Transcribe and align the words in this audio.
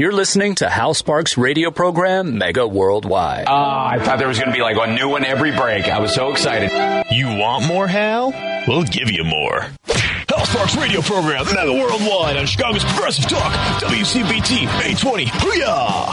You're 0.00 0.12
listening 0.12 0.54
to 0.54 0.70
Hal 0.70 0.94
Sparks' 0.94 1.36
radio 1.36 1.70
program, 1.70 2.38
Mega 2.38 2.66
Worldwide. 2.66 3.44
Ah, 3.46 3.86
I 3.86 4.02
thought 4.02 4.18
there 4.18 4.28
was 4.28 4.38
going 4.38 4.48
to 4.50 4.56
be 4.56 4.62
like 4.62 4.78
a 4.78 4.90
new 4.90 5.10
one 5.10 5.26
every 5.26 5.54
break. 5.54 5.88
I 5.88 6.00
was 6.00 6.14
so 6.14 6.32
excited. 6.32 6.70
You 7.10 7.26
want 7.26 7.66
more, 7.66 7.86
Hal? 7.86 8.32
We'll 8.66 8.84
give 8.84 9.10
you 9.10 9.24
more. 9.24 9.66
Hal 9.84 10.46
Sparks 10.46 10.74
radio 10.74 11.02
program, 11.02 11.44
Mega 11.54 11.74
Worldwide 11.74 12.38
on 12.38 12.46
Chicago's 12.46 12.82
Progressive 12.82 13.26
Talk, 13.28 13.52
WCPT 13.82 14.62
820. 14.62 15.26
Hooyah! 15.26 16.06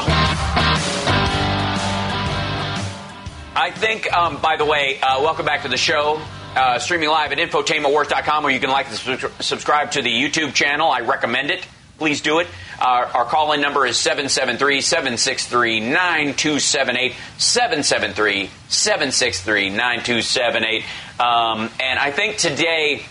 I 3.56 3.72
think, 3.74 4.12
um, 4.12 4.42
by 4.42 4.58
the 4.58 4.66
way, 4.66 5.00
uh, 5.00 5.22
welcome 5.22 5.46
back 5.46 5.62
to 5.62 5.70
the 5.70 5.78
show. 5.78 6.20
Uh, 6.58 6.78
streaming 6.78 7.08
live 7.08 7.32
at 7.32 7.38
infotainmentwars.com 7.38 8.44
where 8.44 8.52
you 8.52 8.60
can 8.60 8.70
like 8.70 8.90
and 8.90 8.98
sub- 8.98 9.32
subscribe 9.40 9.92
to 9.92 10.02
the 10.02 10.10
YouTube 10.10 10.54
channel. 10.54 10.92
I 10.92 11.00
recommend 11.00 11.52
it. 11.52 11.66
Please 11.98 12.21
do 12.21 12.39
it. 12.39 12.48
Uh, 12.79 13.09
our 13.13 13.25
call 13.25 13.54
in 13.54 13.61
number 13.61 13.86
is 13.86 13.98
773 13.98 14.82
763 14.82 15.80
9278. 15.80 17.13
773 17.38 18.49
763 18.67 19.70
9278. 19.70 20.84
Um, 21.20 21.70
And 21.80 21.98
I 21.99 22.12
think 22.12 22.38
today, 22.38 23.03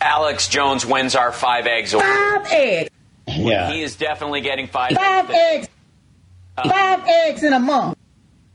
Alex 0.00 0.48
Jones 0.48 0.84
wins 0.84 1.14
our 1.14 1.30
five 1.30 1.66
eggs 1.66 1.94
award. 1.94 2.06
Five 2.06 2.46
eggs. 2.52 2.90
Yeah. 3.28 3.70
He 3.70 3.82
is 3.82 3.94
definitely 3.96 4.40
getting 4.40 4.66
five, 4.66 4.92
Five 4.92 5.30
eggs. 5.30 5.68
Five 6.56 7.06
eggs 7.06 7.42
in 7.44 7.52
a 7.52 7.60
month. 7.60 7.96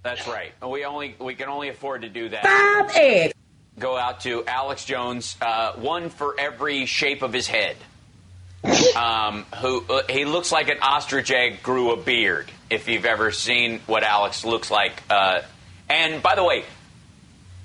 That's 0.03 0.27
right. 0.27 0.51
We 0.67 0.85
only 0.85 1.15
we 1.19 1.33
can 1.33 1.49
only 1.49 1.69
afford 1.69 2.01
to 2.03 2.09
do 2.09 2.29
that. 2.29 2.43
Five 2.43 2.95
eggs. 2.95 3.33
Go 3.79 3.97
out 3.97 4.19
to 4.21 4.45
Alex 4.45 4.85
Jones, 4.85 5.35
uh, 5.41 5.73
one 5.73 6.09
for 6.09 6.35
every 6.39 6.85
shape 6.85 7.21
of 7.23 7.33
his 7.33 7.47
head. 7.47 7.75
Um, 8.95 9.45
who 9.61 9.83
uh, 9.89 10.01
he 10.09 10.25
looks 10.25 10.51
like 10.51 10.69
an 10.69 10.79
ostrich 10.81 11.31
egg 11.31 11.61
grew 11.61 11.91
a 11.91 11.97
beard. 11.97 12.51
If 12.69 12.87
you've 12.87 13.05
ever 13.05 13.31
seen 13.31 13.79
what 13.85 14.03
Alex 14.03 14.43
looks 14.45 14.71
like, 14.71 15.03
uh, 15.09 15.41
and 15.89 16.23
by 16.23 16.35
the 16.35 16.43
way, 16.43 16.63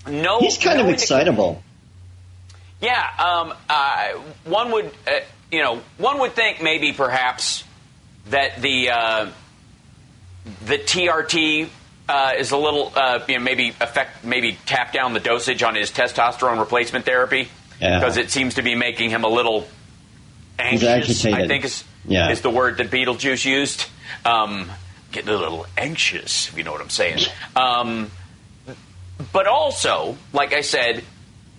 no, 0.07 0.41
He's 0.41 0.59
kind 0.59 0.79
no 0.79 0.85
of 0.85 0.91
excitable. 0.91 1.63
Yeah, 2.81 3.05
um, 3.19 3.55
uh, 3.69 4.09
one 4.45 4.73
would, 4.73 4.87
uh, 5.07 5.21
you 5.53 5.63
know, 5.63 5.81
one 5.99 6.19
would 6.21 6.33
think 6.33 6.63
maybe 6.63 6.93
perhaps 6.93 7.65
that 8.31 8.61
the 8.61 8.91
uh, 8.91 9.31
the 10.67 10.79
TRT 10.79 11.69
uh, 12.09 12.33
is 12.39 12.51
a 12.51 12.57
little, 12.57 12.93
uh, 12.97 13.21
you 13.29 13.39
know, 13.39 13.45
maybe 13.45 13.75
affect, 13.81 14.25
maybe 14.25 14.59
tap 14.67 14.93
down 14.93 15.13
the 15.13 15.21
dosage 15.21 15.63
on 15.63 15.75
his 15.75 15.91
testosterone 15.91 16.59
replacement 16.59 17.05
therapy 17.05 17.49
Yeah. 17.81 17.99
because 17.99 18.17
it 18.17 18.31
seems 18.31 18.55
to 18.55 18.63
be 18.63 18.75
making 18.75 19.11
him 19.11 19.25
a 19.25 19.29
little 19.29 19.69
Anxious. 20.61 21.25
I 21.27 21.47
think 21.47 21.65
is 21.65 21.85
Yeah. 22.07 22.31
is 22.31 22.41
the 22.41 22.51
word 22.51 22.79
that 22.79 22.91
Beetlejuice 22.91 23.45
used. 23.45 23.87
Um, 24.25 24.71
getting 25.13 25.31
a 25.31 25.37
little 25.37 25.67
anxious, 25.77 26.49
if 26.49 26.57
you 26.57 26.63
know 26.65 26.73
what 26.73 26.81
I'm 26.81 26.91
saying. 26.91 27.19
Um, 27.57 28.11
but 29.33 29.47
also, 29.47 30.17
like 30.33 30.53
I 30.53 30.61
said, 30.61 31.05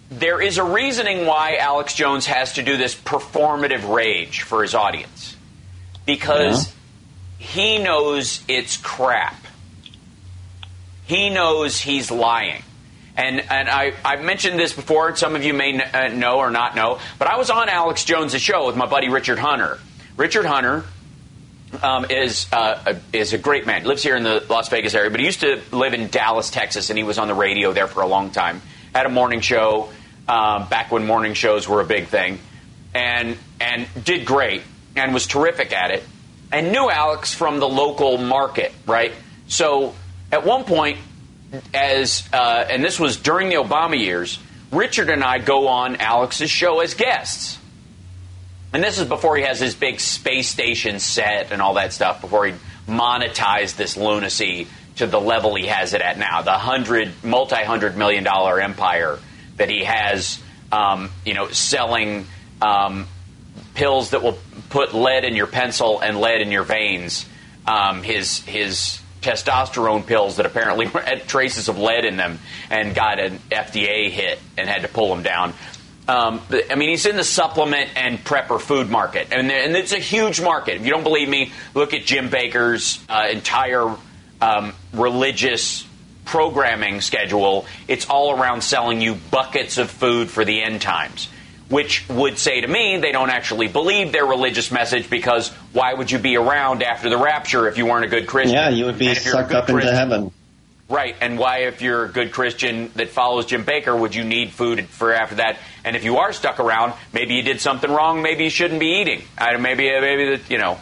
there 0.10 0.42
is 0.42 0.58
a 0.58 0.64
reasoning 0.64 1.26
why 1.26 1.58
Alex 1.58 1.94
Jones 1.94 2.26
has 2.28 2.54
to 2.54 2.64
do 2.64 2.78
this 2.78 2.96
performative 2.96 3.94
rage 3.94 4.42
for 4.42 4.62
his 4.62 4.74
audience. 4.74 5.36
Because 6.06 6.74
he 7.38 7.78
knows 7.78 8.42
it's 8.48 8.78
crap. 8.78 9.36
He 11.06 11.30
knows 11.30 11.80
he's 11.80 12.12
lying. 12.12 12.64
And, 13.18 13.42
and 13.52 13.70
I, 13.70 13.94
I've 14.06 14.24
mentioned 14.24 14.58
this 14.58 14.74
before, 14.74 15.16
some 15.16 15.36
of 15.36 15.44
you 15.44 15.54
may 15.54 15.74
n- 15.74 15.82
uh, 15.94 16.08
know 16.16 16.38
or 16.38 16.50
not 16.50 16.76
know, 16.76 17.00
but 17.20 17.28
I 17.28 17.38
was 17.38 17.50
on 17.50 17.68
Alex 17.68 18.06
Jones' 18.06 18.40
show 18.42 18.68
with 18.68 18.78
my 18.78 18.86
buddy 18.86 19.10
Richard 19.10 19.38
Hunter. 19.38 19.80
Richard 20.16 20.46
Hunter 20.46 20.86
um, 21.82 22.06
is 22.10 22.48
uh, 22.52 22.96
a, 23.14 23.18
is 23.18 23.34
a 23.34 23.38
great 23.38 23.66
man. 23.66 23.84
Lives 23.84 24.04
here 24.04 24.16
in 24.16 24.24
the 24.24 24.46
Las 24.50 24.70
Vegas 24.70 24.94
area, 24.94 25.10
but 25.10 25.20
he 25.20 25.26
used 25.26 25.42
to 25.42 25.62
live 25.72 25.94
in 25.94 26.08
Dallas, 26.08 26.50
Texas, 26.50 26.90
and 26.90 26.98
he 26.98 27.04
was 27.04 27.18
on 27.18 27.28
the 27.28 27.34
radio 27.34 27.74
there 27.74 27.88
for 27.88 28.02
a 28.02 28.08
long 28.08 28.32
time. 28.32 28.62
Had 28.94 29.06
a 29.06 29.10
morning 29.10 29.42
show 29.42 29.90
um, 30.28 30.68
back 30.68 30.92
when 30.92 31.06
morning 31.06 31.34
shows 31.34 31.68
were 31.68 31.82
a 31.82 31.86
big 31.86 32.08
thing, 32.08 32.40
and 32.94 33.38
and 33.60 33.88
did 34.04 34.26
great 34.26 34.62
and 34.96 35.14
was 35.14 35.28
terrific 35.28 35.74
at 35.74 35.92
it, 35.92 36.04
and 36.52 36.72
knew 36.72 36.90
Alex 36.90 37.34
from 37.34 37.60
the 37.60 37.68
local 37.68 38.18
market, 38.18 38.74
right? 38.86 39.14
So 39.48 39.96
at 40.32 40.46
one 40.46 40.66
point, 40.66 40.98
as 41.74 42.28
uh, 42.34 42.66
and 42.70 42.84
this 42.84 43.00
was 43.00 43.18
during 43.18 43.50
the 43.50 43.56
Obama 43.56 44.00
years, 44.00 44.40
Richard 44.72 45.10
and 45.10 45.24
I 45.24 45.40
go 45.40 45.68
on 45.68 45.98
Alex's 45.98 46.50
show 46.50 46.80
as 46.80 46.94
guests. 46.94 47.58
And 48.74 48.82
this 48.82 49.00
is 49.00 49.08
before 49.08 49.36
he 49.36 49.44
has 49.44 49.60
his 49.60 49.76
big 49.76 50.00
space 50.00 50.48
station 50.48 51.00
set 51.00 51.52
and 51.52 51.62
all 51.62 51.74
that 51.74 51.92
stuff, 51.92 52.22
before 52.22 52.46
he 52.46 52.54
monetized 52.88 53.76
this 53.76 53.98
lunacy 53.98 54.68
to 54.96 55.08
the 55.08 55.20
level 55.20 55.56
he 55.56 55.68
has 55.68 55.94
it 55.94 56.02
at 56.02 56.18
now, 56.18 56.42
the 56.42 56.52
hundred, 56.52 57.12
multi-hundred 57.24 57.98
million 57.98 58.24
dollar 58.24 58.62
empire 58.62 59.20
that 59.58 59.70
he 59.70 59.84
has, 59.84 60.40
um, 60.72 61.10
you 61.26 61.34
know, 61.34 61.50
selling 61.50 62.26
um, 62.62 63.08
pills 63.74 64.12
that 64.12 64.24
will 64.24 64.38
put 64.70 64.94
lead 64.94 65.26
in 65.26 65.36
your 65.36 65.48
pencil 65.48 66.00
and 66.00 66.22
lead 66.22 66.42
in 66.42 66.52
your 66.52 66.64
veins. 66.64 67.26
Um, 67.68 68.04
his 68.04 68.40
his 68.46 69.01
testosterone 69.22 70.06
pills 70.06 70.38
that 70.38 70.46
apparently 70.46 70.86
had 71.06 71.28
traces 71.28 71.70
of 71.70 71.78
lead 71.78 72.06
in 72.06 72.18
them 72.18 72.40
and 72.70 72.94
got 72.94 73.20
an 73.20 73.40
FDA 73.50 74.10
hit 74.10 74.40
and 74.58 74.70
had 74.70 74.82
to 74.82 74.88
pull 74.88 75.10
them 75.10 75.24
down. 75.24 75.54
Um, 76.08 76.42
I 76.70 76.76
mean, 76.76 76.90
he's 76.90 77.06
in 77.06 77.16
the 77.16 77.24
supplement 77.24 77.92
and 77.96 78.20
prepper 78.20 78.60
food 78.60 78.90
market, 78.90 79.28
and, 79.32 79.52
and 79.52 79.78
it's 79.78 79.94
a 79.94 80.00
huge 80.00 80.42
market. 80.42 80.76
If 80.76 80.86
you 80.86 80.92
don't 80.92 81.04
believe 81.04 81.30
me, 81.30 81.54
look 81.74 81.94
at 81.94 82.04
Jim 82.04 82.30
Bakker's 82.30 83.00
uh, 83.08 83.28
entire 83.32 83.96
um, 84.42 84.74
religious 84.94 85.88
programming 86.26 87.02
schedule. 87.02 87.66
It's 87.88 88.10
all 88.10 88.38
around 88.38 88.62
selling 88.62 89.00
you 89.00 89.16
buckets 89.16 89.78
of 89.78 89.90
food 89.90 90.30
for 90.30 90.44
the 90.44 90.62
end 90.62 90.82
times, 90.82 91.30
which 91.70 92.08
would 92.10 92.38
say 92.38 92.62
to 92.62 92.68
me 92.68 92.98
they 92.98 93.12
don't 93.12 93.30
actually 93.30 93.68
believe 93.68 94.12
their 94.12 94.26
religious 94.26 94.72
message 94.72 95.10
because 95.10 95.52
why 95.74 95.94
would 95.94 96.12
you 96.12 96.20
be 96.20 96.38
around 96.38 96.84
after 96.84 97.10
the 97.10 97.18
rapture 97.18 97.68
if 97.68 97.78
you 97.78 97.86
weren't 97.86 98.06
a 98.06 98.10
good 98.10 98.28
Christian? 98.28 98.56
Yeah, 98.56 98.70
you 98.70 98.86
would 98.86 98.98
be 98.98 99.08
if 99.08 99.26
you're 99.26 99.36
a 99.36 99.38
sucked 99.38 99.54
up 99.54 99.70
into 99.70 99.92
heaven. 99.92 100.32
Right, 100.90 101.16
and 101.22 101.40
why, 101.40 101.60
if 101.60 101.82
you're 101.82 102.04
a 102.04 102.10
good 102.10 102.34
Christian 102.34 102.92
that 102.96 103.10
follows 103.10 103.46
Jim 103.46 103.64
Bakker, 103.64 103.98
would 103.98 104.14
you 104.14 104.26
need 104.26 104.52
food 104.52 104.86
for 104.88 105.14
after 105.14 105.36
that? 105.36 105.58
And 105.86 105.96
if 105.96 106.04
you 106.04 106.18
are 106.18 106.34
stuck 106.34 106.60
around, 106.60 106.94
maybe 107.14 107.36
you 107.36 107.44
did 107.44 107.62
something 107.62 107.90
wrong. 107.90 108.22
Maybe 108.22 108.44
you 108.44 108.50
shouldn't 108.50 108.82
be 108.82 109.00
eating. 109.00 109.22
I, 109.38 109.56
maybe, 109.56 109.90
maybe 109.90 110.36
that 110.36 110.52
you 110.52 110.58
know, 110.58 110.78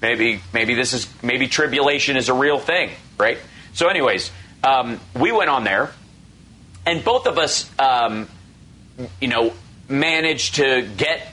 maybe 0.00 0.40
maybe 0.52 0.74
this 0.74 0.92
is 0.92 1.08
maybe 1.20 1.48
tribulation 1.48 2.16
is 2.16 2.28
a 2.28 2.34
real 2.34 2.60
thing, 2.60 2.90
right? 3.18 3.38
So, 3.72 3.88
anyways, 3.88 4.30
um, 4.62 5.00
we 5.18 5.32
went 5.32 5.50
on 5.50 5.64
there, 5.64 5.90
and 6.86 7.04
both 7.04 7.26
of 7.26 7.36
us, 7.36 7.68
um, 7.76 8.28
you 9.20 9.28
know, 9.28 9.52
managed 9.88 10.56
to 10.56 10.82
get 10.96 11.26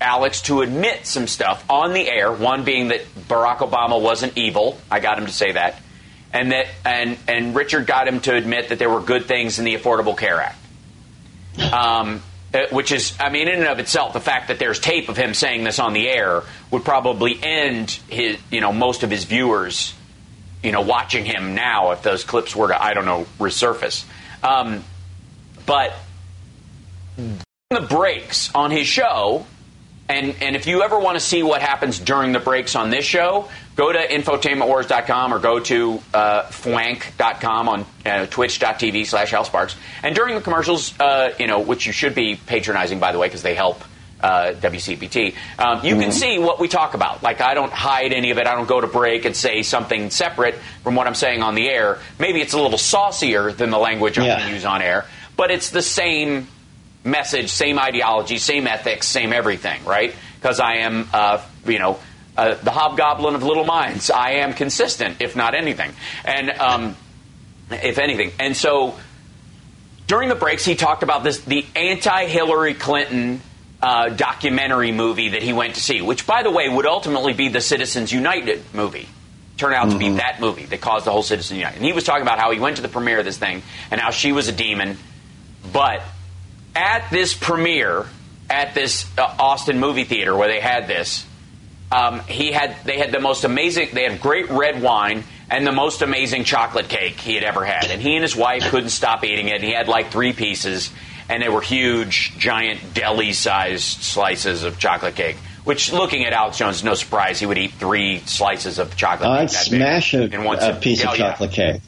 Alex 0.00 0.42
to 0.42 0.60
admit 0.60 1.06
some 1.06 1.26
stuff 1.26 1.64
on 1.70 1.92
the 1.92 2.08
air. 2.08 2.30
One 2.32 2.64
being 2.64 2.88
that 2.88 3.06
Barack 3.28 3.58
Obama 3.58 4.00
wasn't 4.00 4.36
evil. 4.36 4.78
I 4.90 5.00
got 5.00 5.18
him 5.18 5.26
to 5.26 5.32
say 5.32 5.52
that, 5.52 5.80
and 6.32 6.52
that 6.52 6.66
and 6.84 7.18
and 7.28 7.54
Richard 7.54 7.86
got 7.86 8.06
him 8.06 8.20
to 8.20 8.34
admit 8.34 8.68
that 8.68 8.78
there 8.78 8.90
were 8.90 9.00
good 9.00 9.26
things 9.26 9.58
in 9.58 9.64
the 9.64 9.74
Affordable 9.74 10.16
Care 10.16 10.40
Act. 10.40 10.58
Um, 11.72 12.22
uh, 12.54 12.66
which 12.70 12.92
is, 12.92 13.14
I 13.18 13.28
mean, 13.30 13.48
in 13.48 13.58
and 13.58 13.66
of 13.66 13.80
itself, 13.80 14.12
the 14.12 14.20
fact 14.20 14.48
that 14.48 14.58
there's 14.58 14.78
tape 14.78 15.08
of 15.08 15.16
him 15.16 15.34
saying 15.34 15.64
this 15.64 15.78
on 15.78 15.92
the 15.92 16.08
air 16.08 16.42
would 16.70 16.84
probably 16.84 17.38
end 17.42 17.90
his, 18.08 18.38
you 18.50 18.60
know, 18.60 18.72
most 18.72 19.02
of 19.02 19.10
his 19.10 19.24
viewers, 19.24 19.92
you 20.62 20.70
know, 20.70 20.80
watching 20.80 21.24
him 21.24 21.54
now 21.54 21.90
if 21.90 22.02
those 22.02 22.24
clips 22.24 22.54
were 22.54 22.68
to, 22.68 22.82
I 22.82 22.94
don't 22.94 23.04
know, 23.04 23.26
resurface. 23.38 24.04
Um, 24.42 24.84
but 25.66 25.94
the 27.70 27.80
breaks 27.80 28.54
on 28.54 28.70
his 28.70 28.86
show, 28.86 29.44
and, 30.08 30.34
and 30.40 30.54
if 30.56 30.66
you 30.66 30.82
ever 30.82 30.98
want 30.98 31.16
to 31.16 31.24
see 31.24 31.42
what 31.42 31.60
happens 31.62 31.98
during 31.98 32.32
the 32.32 32.38
breaks 32.38 32.76
on 32.76 32.90
this 32.90 33.04
show, 33.04 33.48
go 33.74 33.92
to 33.92 33.98
infotainmentwars.com 33.98 35.34
or 35.34 35.38
go 35.38 35.58
to 35.60 36.00
uh, 36.14 36.42
fwank.com 36.44 37.68
on 37.68 37.86
uh, 38.04 38.26
twitch.tv 38.26 39.06
slash 39.06 39.30
Sparks. 39.46 39.76
And 40.02 40.14
during 40.14 40.34
the 40.34 40.40
commercials, 40.40 40.98
uh, 41.00 41.34
you 41.38 41.46
know, 41.46 41.60
which 41.60 41.86
you 41.86 41.92
should 41.92 42.14
be 42.14 42.36
patronizing, 42.36 43.00
by 43.00 43.12
the 43.12 43.18
way, 43.18 43.26
because 43.26 43.42
they 43.42 43.54
help 43.54 43.82
uh, 44.20 44.52
WCPT, 44.60 45.34
um, 45.58 45.84
you 45.84 45.96
can 45.96 46.10
see 46.12 46.38
what 46.38 46.58
we 46.58 46.68
talk 46.68 46.94
about. 46.94 47.22
Like, 47.22 47.40
I 47.40 47.54
don't 47.54 47.72
hide 47.72 48.12
any 48.12 48.30
of 48.30 48.38
it. 48.38 48.46
I 48.46 48.54
don't 48.54 48.68
go 48.68 48.80
to 48.80 48.86
break 48.86 49.24
and 49.24 49.36
say 49.36 49.62
something 49.62 50.10
separate 50.10 50.54
from 50.84 50.94
what 50.94 51.06
I'm 51.06 51.14
saying 51.14 51.42
on 51.42 51.54
the 51.54 51.68
air. 51.68 51.98
Maybe 52.18 52.40
it's 52.40 52.54
a 52.54 52.60
little 52.60 52.78
saucier 52.78 53.52
than 53.52 53.70
the 53.70 53.78
language 53.78 54.18
I'm 54.18 54.24
Yeah. 54.24 54.36
going 54.38 54.48
to 54.48 54.54
use 54.54 54.64
on 54.64 54.80
air, 54.82 55.04
but 55.36 55.50
it's 55.50 55.70
the 55.70 55.82
same 55.82 56.48
message, 57.06 57.50
same 57.50 57.78
ideology, 57.78 58.38
same 58.38 58.66
ethics, 58.66 59.06
same 59.06 59.32
everything, 59.32 59.84
right? 59.84 60.14
Because 60.34 60.60
I 60.60 60.78
am, 60.78 61.08
uh, 61.12 61.42
you 61.64 61.78
know, 61.78 61.98
uh, 62.36 62.54
the 62.54 62.70
hobgoblin 62.70 63.34
of 63.34 63.42
little 63.42 63.64
minds. 63.64 64.10
I 64.10 64.32
am 64.32 64.52
consistent, 64.52 65.22
if 65.22 65.36
not 65.36 65.54
anything, 65.54 65.92
and 66.24 66.50
um, 66.50 66.96
if 67.70 67.98
anything. 67.98 68.32
And 68.38 68.54
so 68.56 68.98
during 70.06 70.28
the 70.28 70.34
breaks, 70.34 70.64
he 70.64 70.74
talked 70.74 71.02
about 71.02 71.24
this: 71.24 71.40
the 71.40 71.64
anti-Hillary 71.74 72.74
Clinton 72.74 73.40
uh, 73.80 74.10
documentary 74.10 74.92
movie 74.92 75.30
that 75.30 75.42
he 75.42 75.52
went 75.52 75.76
to 75.76 75.80
see, 75.80 76.02
which, 76.02 76.26
by 76.26 76.42
the 76.42 76.50
way, 76.50 76.68
would 76.68 76.86
ultimately 76.86 77.32
be 77.32 77.48
the 77.48 77.60
Citizens 77.60 78.12
United 78.12 78.62
movie. 78.74 79.08
Turn 79.56 79.72
out 79.72 79.90
to 79.90 79.96
be 79.96 80.10
that 80.16 80.38
movie 80.38 80.66
that 80.66 80.82
caused 80.82 81.06
the 81.06 81.10
whole 81.10 81.22
Citizens 81.22 81.56
United. 81.56 81.76
And 81.76 81.84
he 81.86 81.94
was 81.94 82.04
talking 82.04 82.20
about 82.20 82.38
how 82.38 82.50
he 82.50 82.60
went 82.60 82.76
to 82.76 82.82
the 82.82 82.88
premiere 82.88 83.20
of 83.20 83.24
this 83.24 83.38
thing 83.38 83.62
and 83.90 83.98
how 83.98 84.10
she 84.10 84.32
was 84.32 84.48
a 84.48 84.52
demon. 84.52 84.98
But 85.72 86.02
at 86.76 87.10
this 87.10 87.34
premiere, 87.34 88.06
at 88.50 88.74
this 88.74 89.06
uh, 89.18 89.22
Austin 89.38 89.80
movie 89.80 90.04
theater 90.04 90.36
where 90.36 90.48
they 90.48 90.60
had 90.60 90.86
this, 90.86 91.26
um, 91.90 92.20
he 92.20 92.52
had 92.52 92.76
they 92.84 92.98
had 92.98 93.10
the 93.12 93.20
most 93.20 93.44
amazing. 93.44 93.88
They 93.92 94.04
had 94.08 94.20
great 94.20 94.50
red 94.50 94.82
wine 94.82 95.24
and 95.50 95.66
the 95.66 95.72
most 95.72 96.02
amazing 96.02 96.44
chocolate 96.44 96.88
cake 96.88 97.14
he 97.20 97.34
had 97.34 97.44
ever 97.44 97.64
had. 97.64 97.90
And 97.90 98.02
he 98.02 98.14
and 98.14 98.22
his 98.22 98.34
wife 98.36 98.64
couldn't 98.70 98.90
stop 98.90 99.24
eating 99.24 99.48
it. 99.48 99.62
He 99.62 99.70
had 99.72 99.86
like 99.88 100.10
three 100.10 100.32
pieces, 100.32 100.90
and 101.28 101.40
they 101.42 101.48
were 101.48 101.60
huge, 101.60 102.36
giant 102.38 102.92
deli-sized 102.94 104.02
slices 104.02 104.62
of 104.64 104.78
chocolate 104.78 105.14
cake. 105.14 105.36
Which, 105.64 105.92
looking 105.92 106.24
at 106.24 106.32
Alex 106.32 106.58
Jones, 106.58 106.76
is 106.76 106.84
no 106.84 106.94
surprise 106.94 107.40
he 107.40 107.46
would 107.46 107.58
eat 107.58 107.72
three 107.72 108.20
slices 108.20 108.78
of 108.78 108.96
chocolate. 108.96 109.28
I'd 109.28 109.48
cake 109.48 109.50
that 109.50 109.70
big 109.70 109.80
smash 109.80 110.14
a, 110.14 110.22
in 110.32 110.44
one 110.44 110.58
a 110.60 110.74
piece 110.76 111.04
Oh, 111.04 111.10
of 111.12 111.18
yeah. 111.18 111.30
chocolate 111.30 111.50
cake. 111.52 111.80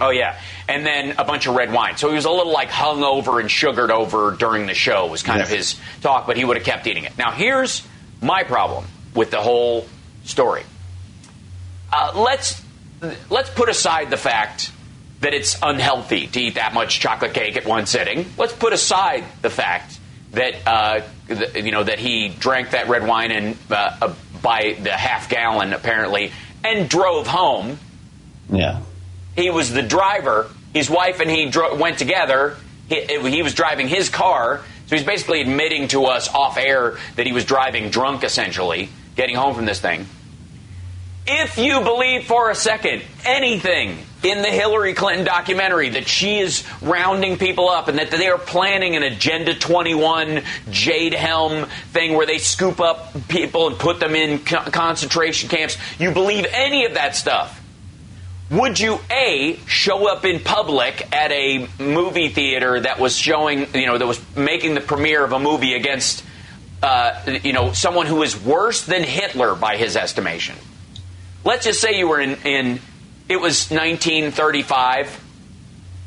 Oh 0.00 0.10
yeah, 0.10 0.38
and 0.68 0.86
then 0.86 1.14
a 1.18 1.24
bunch 1.24 1.46
of 1.46 1.54
red 1.56 1.72
wine. 1.72 1.96
So 1.96 2.08
he 2.08 2.14
was 2.14 2.24
a 2.24 2.30
little 2.30 2.52
like 2.52 2.68
hung 2.68 3.02
over 3.02 3.40
and 3.40 3.50
sugared 3.50 3.90
over 3.90 4.30
during 4.32 4.66
the 4.66 4.74
show. 4.74 5.06
Was 5.06 5.22
kind 5.22 5.40
of 5.42 5.48
his 5.56 5.76
talk, 6.02 6.26
but 6.26 6.36
he 6.36 6.44
would 6.44 6.56
have 6.56 6.64
kept 6.66 6.86
eating 6.86 7.04
it. 7.04 7.18
Now 7.18 7.32
here's 7.32 7.86
my 8.22 8.44
problem 8.44 8.84
with 9.14 9.30
the 9.30 9.40
whole 9.40 9.86
story. 10.24 10.62
Uh, 11.92 12.12
let's 12.14 12.62
let's 13.30 13.50
put 13.50 13.68
aside 13.68 14.10
the 14.10 14.16
fact 14.16 14.70
that 15.20 15.34
it's 15.34 15.58
unhealthy 15.62 16.26
to 16.28 16.40
eat 16.40 16.54
that 16.54 16.74
much 16.74 17.00
chocolate 17.00 17.34
cake 17.34 17.56
at 17.56 17.64
one 17.66 17.86
sitting. 17.86 18.26
Let's 18.36 18.52
put 18.52 18.72
aside 18.72 19.24
the 19.42 19.50
fact 19.50 19.98
that 20.32 20.54
uh, 20.66 21.00
th- 21.26 21.56
you 21.64 21.72
know 21.72 21.82
that 21.82 21.98
he 21.98 22.28
drank 22.28 22.70
that 22.70 22.88
red 22.88 23.06
wine 23.06 23.32
and 23.32 23.56
uh, 23.70 24.14
by 24.42 24.76
the 24.80 24.92
half 24.92 25.28
gallon 25.28 25.72
apparently 25.72 26.30
and 26.62 26.88
drove 26.88 27.26
home 27.26 27.78
Yeah. 28.50 28.80
He 29.38 29.50
was 29.50 29.72
the 29.72 29.82
driver. 29.82 30.50
His 30.74 30.90
wife 30.90 31.20
and 31.20 31.30
he 31.30 31.48
dro- 31.50 31.76
went 31.76 31.98
together. 31.98 32.56
He, 32.88 33.02
he 33.30 33.42
was 33.42 33.54
driving 33.54 33.88
his 33.88 34.08
car, 34.08 34.62
so 34.86 34.96
he's 34.96 35.04
basically 35.04 35.40
admitting 35.40 35.88
to 35.88 36.04
us 36.06 36.32
off 36.32 36.56
air 36.56 36.98
that 37.16 37.26
he 37.26 37.32
was 37.32 37.44
driving 37.44 37.90
drunk, 37.90 38.24
essentially, 38.24 38.88
getting 39.16 39.36
home 39.36 39.54
from 39.54 39.66
this 39.66 39.80
thing. 39.80 40.06
If 41.26 41.58
you 41.58 41.82
believe 41.82 42.24
for 42.24 42.48
a 42.50 42.54
second 42.54 43.02
anything 43.26 43.98
in 44.22 44.40
the 44.40 44.48
Hillary 44.48 44.94
Clinton 44.94 45.26
documentary 45.26 45.90
that 45.90 46.08
she 46.08 46.38
is 46.38 46.64
rounding 46.80 47.36
people 47.36 47.68
up 47.68 47.88
and 47.88 47.98
that 47.98 48.10
they 48.10 48.28
are 48.28 48.38
planning 48.38 48.96
an 48.96 49.02
Agenda 49.02 49.54
21 49.54 50.42
Jade 50.70 51.12
Helm 51.12 51.66
thing 51.92 52.14
where 52.14 52.26
they 52.26 52.38
scoop 52.38 52.80
up 52.80 53.28
people 53.28 53.66
and 53.68 53.78
put 53.78 54.00
them 54.00 54.14
in 54.14 54.38
co- 54.38 54.70
concentration 54.70 55.50
camps, 55.50 55.76
you 55.98 56.12
believe 56.12 56.46
any 56.50 56.86
of 56.86 56.94
that 56.94 57.14
stuff, 57.14 57.57
would 58.50 58.80
you 58.80 58.98
a 59.10 59.58
show 59.66 60.08
up 60.08 60.24
in 60.24 60.40
public 60.40 61.14
at 61.14 61.30
a 61.32 61.68
movie 61.78 62.28
theater 62.28 62.80
that 62.80 62.98
was 62.98 63.16
showing 63.16 63.66
you 63.74 63.86
know 63.86 63.98
that 63.98 64.06
was 64.06 64.20
making 64.36 64.74
the 64.74 64.80
premiere 64.80 65.22
of 65.24 65.32
a 65.32 65.38
movie 65.38 65.74
against 65.74 66.24
uh, 66.82 67.38
you 67.42 67.52
know 67.52 67.72
someone 67.72 68.06
who 68.06 68.22
is 68.22 68.40
worse 68.42 68.84
than 68.86 69.02
Hitler 69.04 69.54
by 69.54 69.76
his 69.76 69.96
estimation? 69.96 70.56
Let's 71.44 71.64
just 71.64 71.80
say 71.80 71.98
you 71.98 72.08
were 72.08 72.20
in, 72.20 72.36
in 72.44 72.80
it 73.28 73.36
was 73.36 73.70
1935 73.70 75.24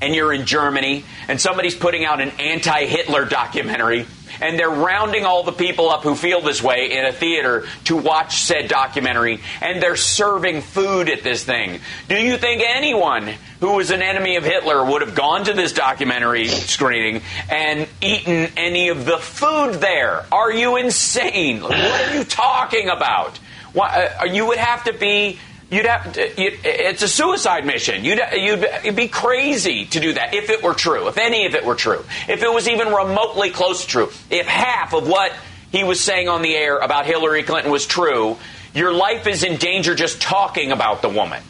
and 0.02 0.16
you're 0.16 0.34
in 0.34 0.46
Germany 0.46 1.06
and 1.28 1.40
somebody's 1.40 1.76
putting 1.76 2.06
out 2.06 2.22
an 2.22 2.32
anti-Hitler 2.40 3.26
documentary 3.26 4.08
and 4.40 4.58
they're 4.58 4.70
rounding 4.70 5.26
all 5.26 5.44
the 5.44 5.52
people 5.52 5.90
up 5.90 6.04
who 6.04 6.16
feel 6.16 6.42
this 6.42 6.62
way 6.62 6.92
in 6.92 7.06
a 7.06 7.12
theater 7.12 7.68
to 7.86 7.98
watch 7.98 8.42
said 8.44 8.68
documentary 8.68 9.42
and 9.62 9.82
they're 9.82 9.96
serving 9.96 10.62
food 10.62 11.10
at 11.10 11.24
this 11.24 11.44
thing. 11.44 11.80
Do 12.08 12.16
you 12.16 12.38
think 12.38 12.64
anyone 12.66 13.34
who 13.60 13.76
was 13.76 13.92
an 13.92 14.02
enemy 14.02 14.38
of 14.38 14.44
Hitler 14.44 14.84
would 14.84 15.02
have 15.02 15.16
gone 15.16 15.46
to 15.46 15.54
this 15.54 15.74
documentary 15.74 16.48
screening 16.48 17.22
and 17.50 17.88
eaten 18.02 18.52
any 18.58 18.90
of 18.90 19.06
the 19.06 19.18
food 19.18 19.76
there? 19.76 20.26
Are 20.32 20.52
you 20.52 20.78
insane? 20.78 21.62
What 21.62 21.74
are 21.74 22.16
you 22.16 22.24
talking 22.24 22.90
about? 22.90 23.38
Why, 23.74 24.12
uh, 24.20 24.26
you 24.26 24.48
would 24.48 24.58
have 24.58 24.84
to 24.86 24.94
be 24.94 25.40
You'd 25.72 25.86
have 25.86 26.12
to, 26.14 26.42
you, 26.42 26.58
it's 26.66 27.02
a 27.02 27.08
suicide 27.08 27.66
mission. 27.66 28.04
You'd, 28.04 28.20
you'd, 28.34 28.96
be 28.96 29.08
crazy 29.08 29.86
to 29.86 30.02
do 30.02 30.12
that 30.14 30.34
if 30.34 30.50
it 30.50 30.62
were 30.62 30.74
true, 30.74 31.08
if 31.08 31.18
any 31.18 31.46
of 31.46 31.56
it 31.56 31.64
were 31.64 31.76
true, 31.76 32.04
if 32.28 32.44
it 32.44 32.54
was 32.54 32.68
even 32.68 32.90
remotely 32.90 33.52
close 33.52 33.84
to 33.84 33.88
true, 33.88 34.12
if 34.30 34.48
half 34.48 34.94
of 34.94 35.08
what 35.08 35.32
he 35.72 35.86
was 35.86 36.02
saying 36.02 36.28
on 36.28 36.42
the 36.42 36.54
air 36.54 36.78
about 36.78 37.06
Hillary 37.06 37.44
Clinton 37.44 37.72
was 37.72 37.88
true, 37.88 38.38
your 38.76 38.92
life 38.92 39.28
is 39.28 39.46
in 39.46 39.56
danger 39.56 39.96
just 39.96 40.22
talking 40.22 40.74
about 40.74 41.02
the 41.02 41.08
woman, 41.08 41.42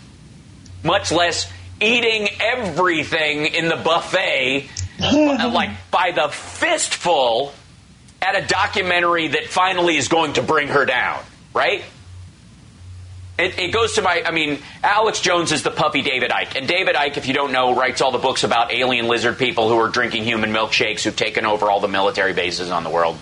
much 0.84 1.12
less 1.12 1.52
eating 1.80 2.30
everything 2.40 3.48
in 3.48 3.70
the 3.70 3.76
buffet 3.76 4.70
uh, 5.02 5.52
like 5.52 5.72
by 5.90 6.12
the 6.12 6.30
fistful 6.30 7.56
at 8.22 8.36
a 8.36 8.46
documentary 8.46 9.30
that 9.30 9.48
finally 9.48 9.98
is 9.98 10.10
going 10.10 10.34
to 10.34 10.44
bring 10.44 10.68
her 10.68 10.86
down, 10.86 11.24
right? 11.56 11.84
It, 13.40 13.58
it 13.58 13.72
goes 13.74 13.94
to 13.94 14.02
my, 14.04 14.22
I 14.26 14.32
mean, 14.32 14.60
Alex 14.84 15.20
Jones 15.20 15.52
is 15.52 15.64
the 15.64 15.72
puppy 15.72 16.02
David 16.04 16.30
Icke. 16.32 16.56
And 16.58 16.68
David 16.68 16.96
Icke, 16.96 17.18
if 17.18 17.28
you 17.28 17.34
don't 17.34 17.52
know, 17.52 17.74
writes 17.76 18.02
all 18.02 18.12
the 18.12 18.20
books 18.20 18.44
about 18.44 18.72
alien 18.72 19.08
lizard 19.08 19.38
people 19.40 19.68
who 19.68 19.78
are 19.80 19.90
drinking 19.90 20.26
human 20.26 20.52
milkshakes 20.52 21.04
who've 21.04 21.16
taken 21.16 21.46
over 21.46 21.72
all 21.72 21.80
the 21.80 21.88
military 21.88 22.34
bases 22.34 22.70
on 22.70 22.84
the 22.84 22.90
world. 22.92 23.18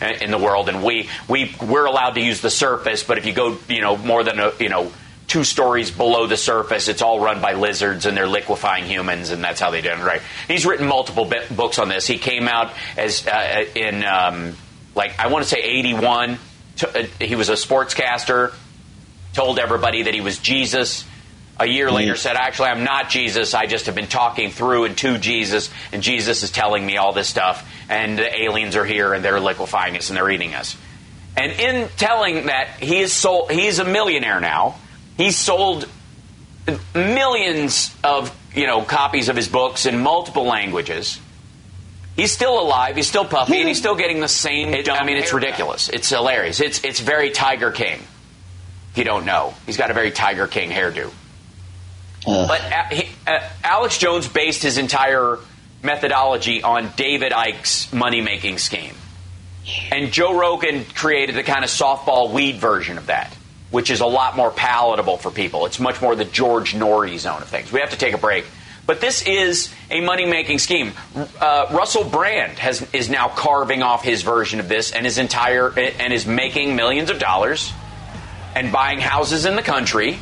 uh, 0.00 0.06
In 0.20 0.30
the 0.30 0.38
world, 0.38 0.68
and 0.68 0.82
we 0.84 1.08
we 1.28 1.54
we're 1.60 1.86
allowed 1.86 2.14
to 2.14 2.20
use 2.20 2.40
the 2.40 2.50
surface, 2.50 3.02
but 3.02 3.18
if 3.18 3.26
you 3.26 3.32
go, 3.32 3.56
you 3.68 3.80
know, 3.80 3.96
more 3.96 4.22
than 4.22 4.38
a, 4.38 4.52
you 4.60 4.68
know, 4.68 4.92
two 5.26 5.42
stories 5.42 5.90
below 5.90 6.26
the 6.26 6.36
surface, 6.36 6.86
it's 6.88 7.00
all 7.02 7.18
run 7.18 7.40
by 7.40 7.54
lizards, 7.54 8.04
and 8.06 8.16
they're 8.16 8.28
liquefying 8.28 8.84
humans, 8.84 9.30
and 9.30 9.42
that's 9.42 9.60
how 9.60 9.70
they 9.70 9.80
do 9.80 9.88
it. 9.90 9.98
Right? 9.98 10.20
He's 10.46 10.66
written 10.66 10.86
multiple 10.86 11.24
bi- 11.24 11.46
books 11.50 11.78
on 11.78 11.88
this. 11.88 12.06
He 12.06 12.18
came 12.18 12.46
out 12.48 12.72
as 12.96 13.26
uh, 13.26 13.64
in 13.74 14.04
um, 14.04 14.56
like 14.94 15.18
I 15.18 15.28
want 15.28 15.42
to 15.44 15.48
say 15.48 15.60
eighty 15.62 15.94
one. 15.94 16.38
Uh, 16.82 17.04
he 17.20 17.34
was 17.36 17.48
a 17.48 17.54
sportscaster 17.54 18.52
told 19.34 19.58
everybody 19.58 20.02
that 20.04 20.14
he 20.14 20.20
was 20.20 20.38
Jesus. 20.38 21.04
A 21.56 21.66
year 21.66 21.88
later, 21.88 22.16
said, 22.16 22.34
"Actually, 22.34 22.70
I'm 22.70 22.82
not 22.82 23.10
Jesus. 23.10 23.54
I 23.54 23.66
just 23.66 23.86
have 23.86 23.94
been 23.94 24.08
talking 24.08 24.50
through 24.50 24.86
and 24.86 24.98
to 24.98 25.18
Jesus, 25.18 25.70
and 25.92 26.02
Jesus 26.02 26.42
is 26.42 26.50
telling 26.50 26.84
me 26.84 26.96
all 26.96 27.12
this 27.12 27.28
stuff. 27.28 27.64
And 27.88 28.18
the 28.18 28.42
aliens 28.42 28.74
are 28.74 28.84
here, 28.84 29.14
and 29.14 29.24
they're 29.24 29.38
liquefying 29.38 29.96
us, 29.96 30.08
and 30.08 30.16
they're 30.16 30.30
eating 30.30 30.54
us." 30.54 30.76
And 31.36 31.52
in 31.52 31.88
telling 31.96 32.46
that, 32.46 32.70
he 32.80 32.98
is 32.98 33.12
sold. 33.12 33.52
He's 33.52 33.78
a 33.78 33.84
millionaire 33.84 34.40
now. 34.40 34.76
He's 35.16 35.36
sold 35.36 35.86
millions 36.92 37.94
of 38.02 38.34
you 38.54 38.66
know 38.66 38.82
copies 38.82 39.28
of 39.28 39.36
his 39.36 39.48
books 39.48 39.86
in 39.86 40.00
multiple 40.00 40.44
languages. 40.44 41.20
He's 42.16 42.32
still 42.32 42.60
alive. 42.60 42.96
He's 42.96 43.08
still 43.08 43.24
puffy, 43.24 43.60
and 43.60 43.68
he's 43.68 43.78
still 43.78 43.96
getting 43.96 44.20
the 44.20 44.28
same. 44.28 44.74
I 44.74 45.04
mean, 45.04 45.18
it's 45.18 45.32
ridiculous. 45.32 45.88
It's 45.88 46.08
hilarious. 46.08 46.58
It's 46.58 46.82
it's 46.82 46.98
very 46.98 47.30
Tiger 47.30 47.70
King 47.70 48.00
if 48.94 48.98
you 48.98 49.04
don't 49.04 49.26
know. 49.26 49.52
He's 49.66 49.76
got 49.76 49.90
a 49.90 49.92
very 49.92 50.12
Tiger 50.12 50.46
King 50.46 50.70
hairdo. 50.70 51.10
But 52.24 52.60
uh, 52.60 52.82
he, 52.92 53.08
uh, 53.26 53.40
Alex 53.64 53.98
Jones 53.98 54.28
based 54.28 54.62
his 54.62 54.78
entire 54.78 55.38
methodology 55.82 56.62
on 56.62 56.92
David 56.94 57.32
Icke's 57.32 57.92
money 57.92 58.20
making 58.20 58.58
scheme. 58.58 58.94
And 59.90 60.12
Joe 60.12 60.38
Rogan 60.38 60.84
created 60.84 61.34
the 61.34 61.42
kind 61.42 61.64
of 61.64 61.70
softball 61.70 62.30
weed 62.32 62.58
version 62.58 62.96
of 62.96 63.06
that, 63.06 63.34
which 63.72 63.90
is 63.90 64.00
a 64.00 64.06
lot 64.06 64.36
more 64.36 64.52
palatable 64.52 65.16
for 65.16 65.32
people. 65.32 65.66
It's 65.66 65.80
much 65.80 66.00
more 66.00 66.14
the 66.14 66.24
George 66.24 66.72
Noory 66.72 67.18
zone 67.18 67.42
of 67.42 67.48
things. 67.48 67.72
We 67.72 67.80
have 67.80 67.90
to 67.90 67.98
take 67.98 68.14
a 68.14 68.18
break. 68.18 68.44
But 68.86 69.00
this 69.00 69.26
is 69.26 69.74
a 69.90 70.02
money 70.02 70.24
making 70.24 70.60
scheme. 70.60 70.92
Uh, 71.40 71.66
Russell 71.72 72.04
Brand 72.04 72.60
has, 72.60 72.86
is 72.92 73.10
now 73.10 73.26
carving 73.26 73.82
off 73.82 74.04
his 74.04 74.22
version 74.22 74.60
of 74.60 74.68
this 74.68 74.92
and 74.92 75.04
his 75.04 75.18
entire 75.18 75.76
and 75.76 76.12
is 76.12 76.26
making 76.26 76.76
millions 76.76 77.10
of 77.10 77.18
dollars 77.18 77.72
and 78.54 78.72
buying 78.72 79.00
houses 79.00 79.46
in 79.46 79.56
the 79.56 79.62
country, 79.62 80.18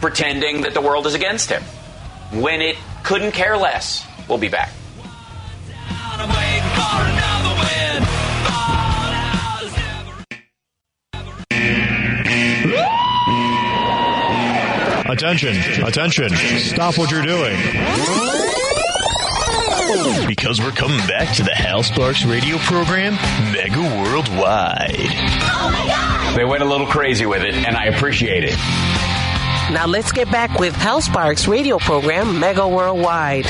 pretending 0.00 0.62
that 0.62 0.74
the 0.74 0.80
world 0.80 1.06
is 1.06 1.14
against 1.14 1.50
him 1.50 1.62
when 2.32 2.60
it 2.60 2.76
couldn't 3.02 3.32
care 3.32 3.56
less. 3.56 4.06
We'll 4.28 4.38
be 4.38 4.48
back. 4.48 4.70
Attention, 15.10 15.56
attention, 15.84 16.28
stop 16.58 16.96
what 16.96 17.10
you're 17.10 17.22
doing. 17.22 17.56
Because 20.28 20.60
we're 20.60 20.70
coming 20.70 21.04
back 21.08 21.34
to 21.36 21.42
the 21.42 21.54
Hal 21.54 21.82
Sparks 21.82 22.24
radio 22.24 22.58
program, 22.58 23.14
Mega 23.52 23.80
Worldwide. 23.80 25.08
Oh 25.50 26.17
They 26.34 26.44
went 26.44 26.62
a 26.62 26.66
little 26.66 26.86
crazy 26.86 27.26
with 27.26 27.42
it, 27.42 27.54
and 27.54 27.76
I 27.76 27.86
appreciate 27.86 28.44
it. 28.44 28.56
Now 29.72 29.86
let's 29.86 30.12
get 30.12 30.30
back 30.30 30.58
with 30.58 30.74
Hal 30.74 31.00
Sparks 31.00 31.46
radio 31.46 31.78
program 31.78 32.38
Mega 32.40 32.66
Worldwide. 32.66 33.46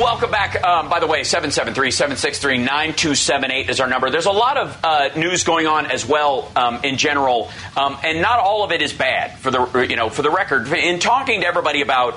Welcome 0.00 0.30
back. 0.30 0.62
Um, 0.62 0.88
by 0.88 1.00
the 1.00 1.06
way, 1.06 1.24
773 1.24 1.90
763 1.90 2.58
9278 2.58 3.70
is 3.70 3.80
our 3.80 3.88
number. 3.88 4.10
There's 4.10 4.26
a 4.26 4.32
lot 4.32 4.56
of 4.56 4.78
uh, 4.84 5.08
news 5.16 5.44
going 5.44 5.66
on 5.66 5.86
as 5.86 6.06
well 6.06 6.50
um, 6.56 6.80
in 6.84 6.96
general, 6.96 7.50
um, 7.76 7.96
and 8.02 8.20
not 8.20 8.40
all 8.40 8.64
of 8.64 8.72
it 8.72 8.82
is 8.82 8.92
bad 8.92 9.38
for 9.38 9.50
the, 9.50 9.86
you 9.88 9.96
know, 9.96 10.10
for 10.10 10.22
the 10.22 10.30
record. 10.30 10.66
In 10.72 10.98
talking 10.98 11.42
to 11.42 11.46
everybody 11.46 11.80
about 11.80 12.16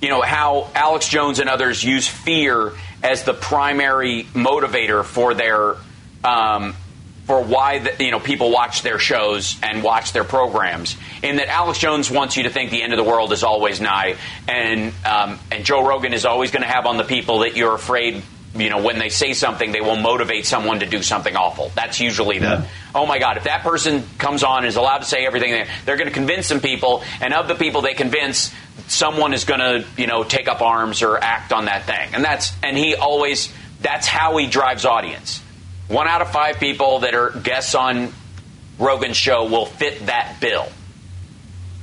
you 0.00 0.08
know 0.08 0.22
how 0.22 0.70
Alex 0.74 1.08
Jones 1.08 1.38
and 1.40 1.48
others 1.48 1.82
use 1.82 2.06
fear 2.06 2.72
as 3.02 3.24
the 3.24 3.34
primary 3.34 4.24
motivator 4.32 5.04
for 5.04 5.34
their 5.34 5.76
um, 6.24 6.74
for 7.26 7.42
why 7.42 7.80
the, 7.80 8.04
you 8.04 8.10
know 8.10 8.20
people 8.20 8.50
watch 8.50 8.82
their 8.82 8.98
shows 8.98 9.56
and 9.62 9.82
watch 9.82 10.12
their 10.12 10.24
programs. 10.24 10.96
In 11.22 11.36
that 11.36 11.48
Alex 11.48 11.78
Jones 11.78 12.10
wants 12.10 12.36
you 12.36 12.44
to 12.44 12.50
think 12.50 12.70
the 12.70 12.82
end 12.82 12.92
of 12.92 12.96
the 12.96 13.04
world 13.04 13.32
is 13.32 13.42
always 13.42 13.80
nigh, 13.80 14.16
and 14.48 14.92
um, 15.04 15.38
and 15.50 15.64
Joe 15.64 15.86
Rogan 15.86 16.12
is 16.14 16.24
always 16.24 16.50
going 16.50 16.62
to 16.62 16.68
have 16.68 16.86
on 16.86 16.96
the 16.96 17.04
people 17.04 17.40
that 17.40 17.56
you're 17.56 17.74
afraid. 17.74 18.22
You 18.54 18.70
know, 18.70 18.80
when 18.82 18.98
they 18.98 19.10
say 19.10 19.34
something, 19.34 19.70
they 19.70 19.82
will 19.82 19.96
motivate 19.96 20.46
someone 20.46 20.80
to 20.80 20.86
do 20.86 21.02
something 21.02 21.36
awful. 21.36 21.70
That's 21.74 22.00
usually 22.00 22.38
the, 22.38 22.46
Yeah. 22.46 22.66
oh 22.94 23.04
my 23.04 23.18
God, 23.18 23.36
if 23.36 23.44
that 23.44 23.62
person 23.62 24.02
comes 24.16 24.42
on 24.42 24.58
and 24.60 24.66
is 24.66 24.76
allowed 24.76 24.98
to 25.00 25.04
say 25.04 25.26
everything, 25.26 25.50
they- 25.52 25.66
they're 25.84 25.98
going 25.98 26.08
to 26.08 26.14
convince 26.14 26.46
some 26.46 26.60
people, 26.60 27.02
and 27.20 27.34
of 27.34 27.48
the 27.48 27.54
people 27.54 27.82
they 27.82 27.92
convince, 27.92 28.50
someone 28.88 29.34
is 29.34 29.44
going 29.44 29.60
to, 29.60 29.84
you 29.98 30.06
know, 30.06 30.24
take 30.24 30.48
up 30.48 30.62
arms 30.62 31.02
or 31.02 31.18
act 31.22 31.52
on 31.52 31.66
that 31.66 31.84
thing. 31.84 32.14
And 32.14 32.24
that's, 32.24 32.50
and 32.62 32.78
he 32.78 32.94
always, 32.94 33.52
that's 33.82 34.06
how 34.06 34.38
he 34.38 34.46
drives 34.46 34.86
audience. 34.86 35.42
One 35.88 36.08
out 36.08 36.22
of 36.22 36.30
five 36.30 36.56
people 36.56 37.00
that 37.00 37.14
are 37.14 37.30
guests 37.30 37.74
on 37.74 38.12
Rogan's 38.78 39.16
show 39.16 39.48
will 39.48 39.66
fit 39.66 40.06
that 40.06 40.38
bill. 40.40 40.68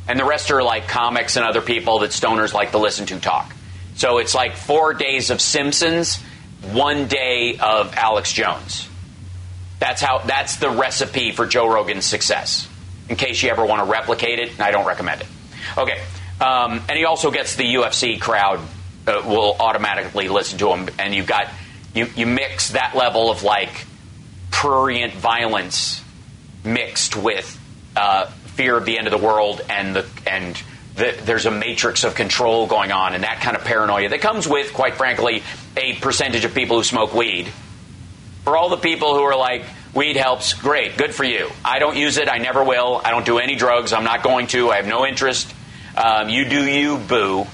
And 0.08 0.20
the 0.20 0.26
rest 0.26 0.52
are 0.52 0.62
like 0.62 0.88
comics 0.88 1.38
and 1.38 1.46
other 1.46 1.62
people 1.62 2.00
that 2.00 2.12
stoners 2.12 2.54
like 2.54 2.72
to 2.72 2.78
listen 2.78 3.06
to 3.08 3.20
talk. 3.20 3.54
So 3.96 4.18
it's 4.18 4.36
like 4.36 4.56
four 4.58 4.94
days 4.94 5.30
of 5.30 5.40
Simpsons, 5.40 6.22
one 6.72 7.08
day 7.08 7.58
of 7.58 7.94
Alex 7.96 8.34
Jones. 8.34 8.90
That's 9.80 10.02
how 10.02 10.20
that's 10.20 10.58
the 10.58 10.70
recipe 10.70 11.32
for 11.32 11.46
Joe 11.46 11.68
Rogan's 11.72 12.06
success. 12.06 12.68
In 13.10 13.16
case 13.16 13.44
you 13.44 13.50
ever 13.50 13.66
want 13.66 13.86
to 13.86 13.92
replicate 13.92 14.40
it, 14.40 14.52
and 14.52 14.62
I 14.62 14.72
don't 14.72 14.86
recommend 14.86 15.22
it. 15.22 15.28
Okay. 15.78 16.02
Um, 16.42 16.82
and 16.90 16.98
he 16.98 17.06
also 17.06 17.32
gets 17.32 17.56
the 17.56 17.76
UFC 17.76 18.20
crowd 18.20 18.60
uh, 19.08 19.22
will 19.26 19.56
automatically 19.60 20.30
listen 20.30 20.58
to 20.60 20.70
him, 20.70 20.90
and 21.00 21.14
you've 21.14 21.28
got 21.28 21.50
you 21.94 22.08
you 22.16 22.26
mix 22.26 22.72
that 22.72 22.96
level 22.96 23.30
of 23.30 23.44
like 23.44 23.86
prurient 24.54 25.14
violence 25.16 26.02
mixed 26.64 27.18
with 27.18 27.60
uh, 27.98 28.28
fear 28.28 28.78
of 28.78 28.86
the 28.86 28.98
end 28.98 29.08
of 29.08 29.12
the 29.12 29.18
world 29.18 29.60
and 29.68 29.96
the 29.96 30.06
and 30.26 30.62
the, 30.96 31.20
there's 31.24 31.48
a 31.48 31.52
matrix 31.52 32.04
of 32.04 32.14
control 32.14 32.68
going 32.68 32.92
on 32.92 33.16
and 33.16 33.24
that 33.24 33.42
kind 33.42 33.58
of 33.58 33.64
paranoia 33.64 34.10
that 34.10 34.22
comes 34.22 34.48
with, 34.48 34.72
quite 34.74 34.94
frankly, 34.94 35.42
a 35.76 35.96
percentage 35.96 36.46
of 36.46 36.54
people 36.54 36.78
who 36.78 36.84
smoke 36.84 37.16
weed. 37.16 37.52
For 38.44 38.56
all 38.56 38.70
the 38.70 38.78
people 38.78 39.16
who 39.16 39.24
are 39.24 39.36
like, 39.36 39.66
weed 39.96 40.18
helps, 40.18 40.54
great, 40.54 40.98
good 40.98 41.16
for 41.16 41.24
you. 41.24 41.50
I 41.66 41.80
don't 41.80 41.98
use 41.98 42.18
it, 42.18 42.30
I 42.30 42.38
never 42.38 42.64
will. 42.64 43.02
I 43.04 43.10
don't 43.10 43.26
do 43.26 43.40
any 43.40 43.56
drugs, 43.56 43.92
I'm 43.92 44.04
not 44.04 44.22
going 44.22 44.48
to, 44.48 44.70
I 44.70 44.76
have 44.78 44.88
no 44.88 45.06
interest. 45.06 45.52
Um, 45.98 46.30
you 46.30 46.48
do 46.48 46.64
you, 46.64 46.98
boo. 46.98 47.48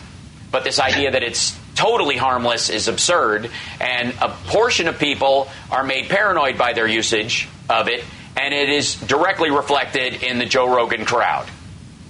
But 0.52 0.66
this 0.66 0.80
idea 0.80 1.12
that 1.12 1.24
it's 1.24 1.58
totally 1.80 2.18
harmless 2.18 2.70
is 2.70 2.90
absurd, 2.90 3.50
and 3.80 4.14
a 4.22 4.30
portion 4.48 4.90
of 4.90 5.00
people 5.00 5.50
are 5.72 5.84
made 5.84 6.10
paranoid 6.10 6.58
by 6.58 6.74
their 6.74 6.88
usage 6.88 7.48
of 7.70 7.88
it, 7.88 8.04
and 8.36 8.54
it 8.54 8.70
is 8.70 8.96
directly 8.96 9.50
reflected 9.50 10.22
in 10.22 10.40
the 10.40 10.46
Joe 10.46 10.76
Rogan 10.76 11.06
crowd. 11.06 11.48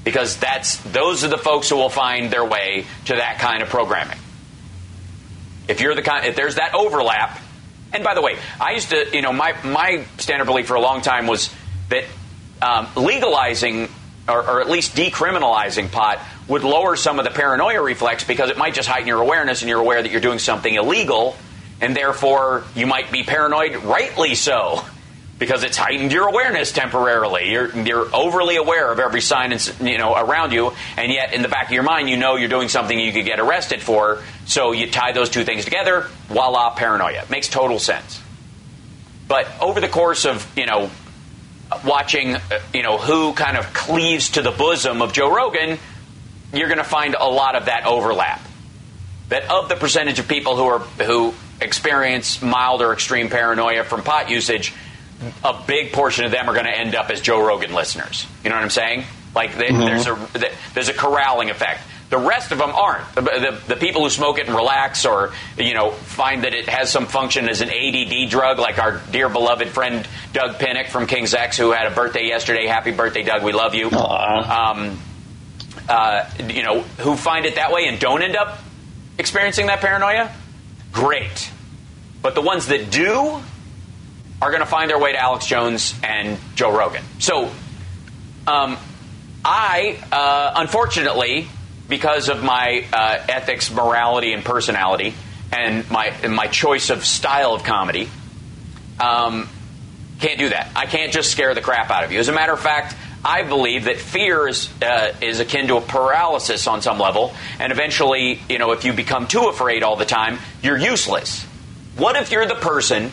Because 0.04 0.38
that's 0.38 0.78
those 0.78 1.24
are 1.24 1.28
the 1.28 1.38
folks 1.38 1.70
who 1.70 1.76
will 1.76 1.90
find 1.90 2.32
their 2.32 2.44
way 2.44 2.86
to 3.06 3.16
that 3.16 3.38
kind 3.38 3.62
of 3.62 3.70
programming. 3.70 4.18
If 5.68 5.82
you're 5.82 5.94
the 5.94 6.02
kind, 6.02 6.26
if 6.26 6.36
there's 6.36 6.56
that 6.56 6.74
overlap, 6.74 7.40
and 7.94 8.04
by 8.04 8.16
the 8.16 8.22
way, 8.22 8.38
I 8.60 8.72
used 8.72 8.90
to, 8.90 9.06
you 9.14 9.22
know, 9.22 9.34
my 9.34 9.54
my 9.64 10.06
standard 10.18 10.46
belief 10.46 10.66
for 10.66 10.76
a 10.76 10.82
long 10.82 11.02
time 11.02 11.28
was 11.28 11.54
that 11.90 12.06
um, 12.62 12.88
legalizing 12.96 13.90
or, 14.30 14.42
or 14.48 14.62
at 14.62 14.70
least 14.70 14.96
decriminalizing 14.96 15.92
pot 15.92 16.20
would 16.48 16.64
lower 16.64 16.96
some 16.96 17.20
of 17.20 17.26
the 17.26 17.32
paranoia 17.32 17.82
reflex 17.82 18.24
because 18.24 18.50
it 18.50 18.58
might 18.58 18.74
just 18.74 18.88
heighten 18.88 19.08
your 19.08 19.22
awareness 19.22 19.62
and 19.62 19.70
you're 19.70 19.80
aware 19.80 20.02
that 20.02 20.12
you're 20.12 20.22
doing 20.22 20.40
something 20.40 20.74
illegal, 20.74 21.36
and 21.82 21.96
therefore 21.96 22.64
you 22.76 22.88
might 22.88 23.12
be 23.12 23.24
paranoid, 23.24 23.76
rightly 23.84 24.36
so. 24.36 24.84
Because 25.38 25.64
it's 25.64 25.78
heightened 25.78 26.12
your 26.12 26.28
awareness 26.28 26.74
temporarily. 26.74 27.50
You're, 27.50 27.74
you're 27.74 28.14
overly 28.14 28.58
aware 28.58 28.92
of 28.92 29.00
every 29.00 29.22
sign 29.22 29.54
and, 29.54 29.74
you 29.80 29.98
know 29.98 30.14
around 30.14 30.52
you, 30.52 30.74
and 30.98 31.14
yet 31.14 31.34
in 31.34 31.42
the 31.42 31.48
back 31.48 31.68
of 31.68 31.72
your 31.72 31.84
mind, 31.84 32.10
you 32.10 32.18
know 32.18 32.36
you're 32.36 32.50
doing 32.50 32.68
something 32.68 33.00
you 33.00 33.14
could 33.14 33.24
get 33.24 33.40
arrested 33.40 33.82
for. 33.82 34.22
So 34.46 34.74
you 34.74 34.92
tie 34.92 35.14
those 35.14 35.30
two 35.30 35.46
things 35.46 35.64
together, 35.64 36.08
voila, 36.28 36.72
paranoia. 36.72 37.26
Makes 37.30 37.48
total 37.48 37.80
sense. 37.80 38.22
But 39.30 39.48
over 39.62 39.80
the 39.80 39.88
course 39.88 40.26
of 40.26 40.46
you 40.58 40.66
know 40.66 40.92
watching 41.86 42.36
uh, 42.36 42.42
you 42.74 42.84
know 42.84 42.98
who 42.98 43.34
kind 43.34 43.58
of 43.58 43.74
cleaves 43.74 44.32
to 44.32 44.42
the 44.42 44.52
bosom 44.52 45.02
of 45.02 45.14
Joe 45.14 45.34
Rogan, 45.34 45.78
you're 46.54 46.68
going 46.68 46.80
to 46.80 46.84
find 46.84 47.16
a 47.16 47.28
lot 47.28 47.56
of 47.56 47.66
that 47.66 47.86
overlap. 47.86 48.42
That 49.30 49.50
of 49.50 49.70
the 49.70 49.76
percentage 49.76 50.20
of 50.20 50.28
people 50.28 50.56
who 50.56 50.64
are 50.64 50.80
who 50.80 51.34
experience 51.62 52.42
mild 52.42 52.82
or 52.82 52.94
extreme 52.94 53.30
paranoia 53.30 53.84
from 53.84 54.02
pot 54.04 54.30
usage, 54.30 54.74
a 55.44 55.62
big 55.68 55.92
portion 55.92 56.26
of 56.26 56.32
them 56.32 56.50
are 56.50 56.54
going 56.54 56.66
to 56.66 56.76
end 56.76 56.96
up 56.96 57.10
as 57.10 57.22
Joe 57.22 57.46
Rogan 57.46 57.74
listeners. 57.74 58.26
You 58.44 58.50
know 58.50 58.56
what 58.56 58.64
I'm 58.64 58.70
saying? 58.70 59.04
Like 59.36 59.56
they, 59.56 59.70
there's 59.70 60.08
a 60.08 60.28
there's 60.74 60.90
a 60.90 60.94
corralling 60.94 61.50
effect. 61.50 61.82
The 62.10 62.18
rest 62.18 62.52
of 62.52 62.58
them 62.58 62.72
aren't. 62.72 63.14
The, 63.14 63.22
the, 63.22 63.62
the 63.68 63.76
people 63.76 64.04
who 64.04 64.10
smoke 64.10 64.40
it 64.40 64.48
and 64.48 64.56
relax, 64.56 65.06
or 65.06 65.32
you 65.58 65.76
know, 65.76 65.92
find 65.92 66.44
that 66.44 66.56
it 66.56 66.68
has 66.68 66.92
some 66.92 67.06
function 67.06 67.48
as 67.48 67.62
an 67.62 67.70
ADD 67.70 68.30
drug, 68.32 68.58
like 68.58 68.80
our 68.80 69.00
dear 69.12 69.30
beloved 69.30 69.70
friend 69.70 70.08
Doug 70.34 70.56
Pinnick 70.56 70.90
from 70.90 71.06
King's 71.06 71.36
X, 71.36 71.58
who 71.58 71.72
had 71.72 71.86
a 71.86 71.94
birthday 71.94 72.26
yesterday. 72.28 72.66
Happy 72.66 72.92
birthday, 72.92 73.22
Doug! 73.22 73.44
We 73.44 73.52
love 73.52 73.76
you. 73.76 73.92
Um, 73.92 75.00
uh, 75.88 76.30
you 76.48 76.64
know, 76.64 76.82
who 76.82 77.16
find 77.16 77.46
it 77.46 77.56
that 77.56 77.72
way 77.72 77.88
and 77.88 78.00
don't 78.00 78.22
end 78.22 78.36
up 78.36 78.60
experiencing 79.18 79.68
that 79.68 79.80
paranoia, 79.80 80.32
great. 80.92 81.52
But 82.22 82.36
the 82.36 82.42
ones 82.42 82.68
that 82.68 82.92
do 82.92 83.42
are 84.42 84.50
going 84.50 84.62
to 84.62 84.66
find 84.66 84.90
their 84.90 85.00
way 85.00 85.12
to 85.12 85.18
Alex 85.18 85.46
Jones 85.46 85.94
and 86.04 86.40
Joe 86.56 86.76
Rogan. 86.76 87.04
So, 87.20 87.52
um, 88.48 88.78
I, 89.44 90.00
uh, 90.12 90.54
unfortunately, 90.58 91.48
because 91.90 92.30
of 92.30 92.44
my 92.44 92.86
uh, 92.94 93.26
ethics, 93.28 93.72
morality, 93.72 94.32
and 94.32 94.46
personality, 94.46 95.14
and 95.52 95.90
my 95.90 96.14
and 96.24 96.34
my 96.34 96.48
choice 96.48 96.90
of 96.92 97.04
style 97.04 97.54
of 97.54 97.64
comedy, 97.64 98.10
um, 99.00 99.50
can't 100.20 100.38
do 100.38 100.50
that. 100.50 100.72
I 100.76 100.86
can't 100.86 101.12
just 101.12 101.32
scare 101.32 101.54
the 101.56 101.62
crap 101.62 101.90
out 101.90 102.04
of 102.04 102.12
you. 102.12 102.20
As 102.20 102.28
a 102.28 102.34
matter 102.34 102.54
of 102.54 102.60
fact, 102.60 102.96
I 103.26 103.44
believe 103.44 103.86
that 103.86 103.98
fear 103.98 104.48
is 104.48 104.70
uh, 104.82 105.14
is 105.20 105.40
akin 105.40 105.68
to 105.68 105.78
a 105.78 105.82
paralysis 105.82 106.68
on 106.68 106.82
some 106.82 107.00
level, 107.00 107.34
and 107.60 107.72
eventually, 107.72 108.40
you 108.48 108.60
know, 108.60 108.72
if 108.72 108.86
you 108.86 108.94
become 108.94 109.28
too 109.28 109.48
afraid 109.50 109.84
all 109.84 109.96
the 109.96 110.06
time, 110.06 110.40
you're 110.62 110.78
useless. 110.78 111.44
What 111.98 112.16
if 112.16 112.32
you're 112.32 112.48
the 112.48 112.56
person 112.56 113.12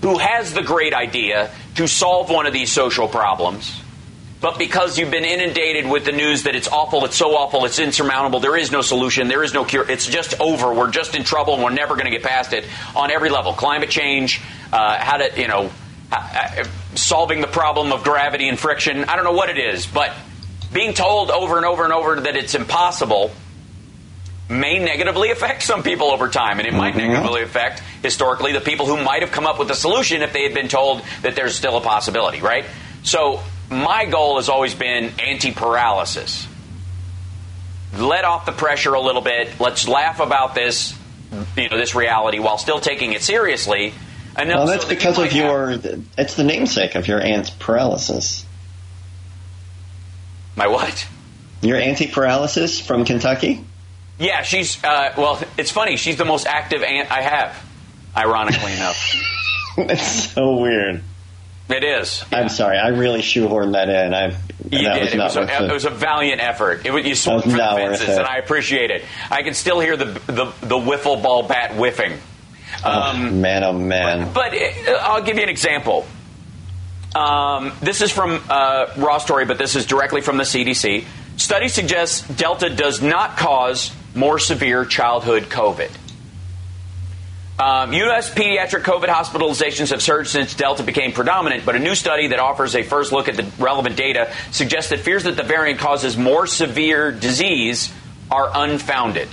who 0.00 0.18
has 0.18 0.52
the 0.52 0.62
great 0.62 0.92
idea 0.92 1.50
to 1.76 1.86
solve 1.86 2.30
one 2.30 2.46
of 2.46 2.52
these 2.52 2.72
social 2.72 3.06
problems, 3.06 3.80
but 4.44 4.58
because 4.58 4.98
you've 4.98 5.10
been 5.10 5.24
inundated 5.24 5.90
with 5.90 6.04
the 6.04 6.12
news 6.12 6.42
that 6.42 6.54
it's 6.54 6.68
awful, 6.68 7.06
it's 7.06 7.16
so 7.16 7.34
awful, 7.34 7.64
it's 7.64 7.78
insurmountable, 7.78 8.40
there 8.40 8.58
is 8.58 8.70
no 8.70 8.82
solution, 8.82 9.26
there 9.26 9.42
is 9.42 9.54
no 9.54 9.64
cure, 9.64 9.90
it's 9.90 10.06
just 10.06 10.38
over, 10.38 10.74
we're 10.74 10.90
just 10.90 11.14
in 11.14 11.24
trouble, 11.24 11.54
and 11.54 11.62
we're 11.62 11.70
never 11.70 11.94
going 11.94 12.04
to 12.04 12.10
get 12.10 12.22
past 12.22 12.52
it 12.52 12.66
on 12.94 13.10
every 13.10 13.30
level. 13.30 13.54
Climate 13.54 13.88
change, 13.88 14.42
uh, 14.70 14.98
how 14.98 15.16
to, 15.16 15.40
you 15.40 15.48
know, 15.48 15.70
uh, 16.12 16.64
solving 16.94 17.40
the 17.40 17.46
problem 17.46 17.90
of 17.90 18.04
gravity 18.04 18.46
and 18.46 18.58
friction. 18.58 19.04
I 19.04 19.16
don't 19.16 19.24
know 19.24 19.32
what 19.32 19.48
it 19.48 19.56
is, 19.56 19.86
but 19.86 20.12
being 20.70 20.92
told 20.92 21.30
over 21.30 21.56
and 21.56 21.64
over 21.64 21.84
and 21.84 21.94
over 21.94 22.20
that 22.20 22.36
it's 22.36 22.54
impossible 22.54 23.30
may 24.50 24.78
negatively 24.78 25.30
affect 25.30 25.62
some 25.62 25.82
people 25.82 26.10
over 26.10 26.28
time, 26.28 26.58
and 26.58 26.68
it 26.68 26.74
might 26.74 26.94
negatively 26.94 27.40
affect 27.40 27.80
historically 28.02 28.52
the 28.52 28.60
people 28.60 28.84
who 28.84 29.02
might 29.02 29.22
have 29.22 29.32
come 29.32 29.46
up 29.46 29.58
with 29.58 29.68
the 29.68 29.74
solution 29.74 30.20
if 30.20 30.34
they 30.34 30.42
had 30.42 30.52
been 30.52 30.68
told 30.68 31.00
that 31.22 31.34
there's 31.34 31.54
still 31.54 31.78
a 31.78 31.80
possibility, 31.80 32.42
right? 32.42 32.66
So 33.04 33.40
my 33.70 34.04
goal 34.06 34.36
has 34.36 34.48
always 34.48 34.74
been 34.74 35.12
anti-paralysis. 35.20 36.46
Let 37.96 38.24
off 38.24 38.44
the 38.46 38.52
pressure 38.52 38.94
a 38.94 39.00
little 39.00 39.22
bit. 39.22 39.60
Let's 39.60 39.86
laugh 39.86 40.20
about 40.20 40.54
this, 40.54 40.96
you 41.56 41.68
know, 41.68 41.76
this 41.76 41.94
reality 41.94 42.38
while 42.40 42.58
still 42.58 42.80
taking 42.80 43.12
it 43.12 43.22
seriously. 43.22 43.94
And 44.36 44.48
Well, 44.48 44.66
that's 44.66 44.84
because 44.84 45.16
of 45.18 45.26
have- 45.26 45.32
your. 45.32 45.78
It's 46.18 46.34
the 46.34 46.42
namesake 46.44 46.96
of 46.96 47.06
your 47.06 47.20
aunt's 47.20 47.50
paralysis. 47.50 48.44
my 50.56 50.66
what? 50.66 51.06
Your 51.62 51.78
anti 51.78 52.08
paralysis 52.08 52.80
from 52.80 53.04
Kentucky. 53.04 53.64
Yeah, 54.18 54.42
she's 54.42 54.82
uh, 54.84 55.12
well. 55.16 55.40
It's 55.56 55.70
funny. 55.70 55.96
She's 55.96 56.16
the 56.16 56.24
most 56.24 56.46
active 56.46 56.82
aunt 56.82 57.10
I 57.10 57.22
have. 57.22 57.56
Ironically 58.16 58.72
enough. 58.72 59.14
it's 59.78 60.32
so 60.32 60.56
weird. 60.56 61.02
It 61.68 61.82
is. 61.82 62.24
I'm 62.30 62.50
sorry, 62.50 62.76
I 62.76 62.88
really 62.88 63.20
shoehorned 63.20 63.72
that 63.72 63.88
in. 63.88 64.12
I 64.12 64.26
You 64.68 64.84
that 64.84 64.94
did. 64.94 65.02
was 65.04 65.12
It 65.14 65.16
not 65.16 65.24
was, 65.24 65.36
a, 65.36 65.40
worth 65.40 65.60
it 65.70 65.72
was 65.72 65.84
a 65.86 65.90
valiant 65.90 66.40
effort. 66.42 66.84
It 66.84 66.92
was, 66.92 67.06
you 67.06 67.14
swung 67.14 67.36
was 67.36 67.44
for 67.44 67.50
the 67.52 67.56
fences, 67.56 68.08
and 68.18 68.26
I 68.26 68.36
appreciate 68.36 68.90
it. 68.90 69.02
I 69.30 69.42
can 69.42 69.54
still 69.54 69.80
hear 69.80 69.96
the 69.96 70.04
the, 70.26 70.52
the 70.60 70.76
wiffle 70.76 71.22
ball 71.22 71.42
bat 71.42 71.72
whiffing. 71.72 72.18
oh, 72.84 73.16
man, 73.16 73.64
oh 73.64 73.72
man. 73.72 74.32
But 74.34 74.52
uh, 74.54 74.90
I'll 75.00 75.22
give 75.22 75.36
you 75.36 75.42
an 75.42 75.48
example. 75.48 76.06
Um, 77.14 77.72
this 77.80 78.02
is 78.02 78.10
from 78.10 78.42
uh, 78.50 78.86
Raw 78.98 79.18
Story, 79.18 79.44
but 79.46 79.56
this 79.56 79.76
is 79.76 79.86
directly 79.86 80.20
from 80.20 80.36
the 80.36 80.42
CDC. 80.44 81.04
Study 81.36 81.68
suggests 81.68 82.26
Delta 82.28 82.68
does 82.68 83.00
not 83.00 83.36
cause 83.36 83.92
more 84.14 84.38
severe 84.38 84.84
childhood 84.84 85.44
COVID. 85.44 85.90
Um, 87.56 87.92
U.S. 87.92 88.34
pediatric 88.34 88.82
COVID 88.82 89.06
hospitalizations 89.06 89.90
have 89.90 90.02
surged 90.02 90.30
since 90.30 90.54
Delta 90.54 90.82
became 90.82 91.12
predominant, 91.12 91.64
but 91.64 91.76
a 91.76 91.78
new 91.78 91.94
study 91.94 92.26
that 92.28 92.40
offers 92.40 92.74
a 92.74 92.82
first 92.82 93.12
look 93.12 93.28
at 93.28 93.36
the 93.36 93.44
relevant 93.62 93.96
data 93.96 94.32
suggests 94.50 94.90
that 94.90 95.00
fears 95.00 95.22
that 95.22 95.36
the 95.36 95.44
variant 95.44 95.78
causes 95.78 96.16
more 96.16 96.48
severe 96.48 97.12
disease 97.12 97.92
are 98.28 98.50
unfounded. 98.52 99.28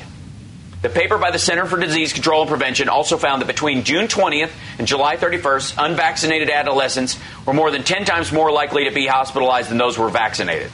The 0.84 0.90
paper 0.90 1.18
by 1.18 1.32
the 1.32 1.40
Center 1.40 1.66
for 1.66 1.80
Disease 1.80 2.14
Control 2.14 2.42
and 2.42 2.50
Prevention 2.50 2.90
also 2.90 3.18
found 3.18 3.42
that 3.42 3.48
between 3.48 3.84
June 3.84 4.08
20th 4.08 4.52
and 4.78 4.88
July 4.88 5.18
31st, 5.18 5.84
unvaccinated 5.84 6.52
adolescents 6.52 7.18
were 7.48 7.54
more 7.54 7.72
than 7.72 7.84
10 7.84 8.06
times 8.06 8.32
more 8.32 8.52
likely 8.52 8.84
to 8.84 8.92
be 8.92 9.08
hospitalized 9.08 9.70
than 9.70 9.80
those 9.80 9.96
who 9.96 10.04
were 10.04 10.10
vaccinated. 10.10 10.72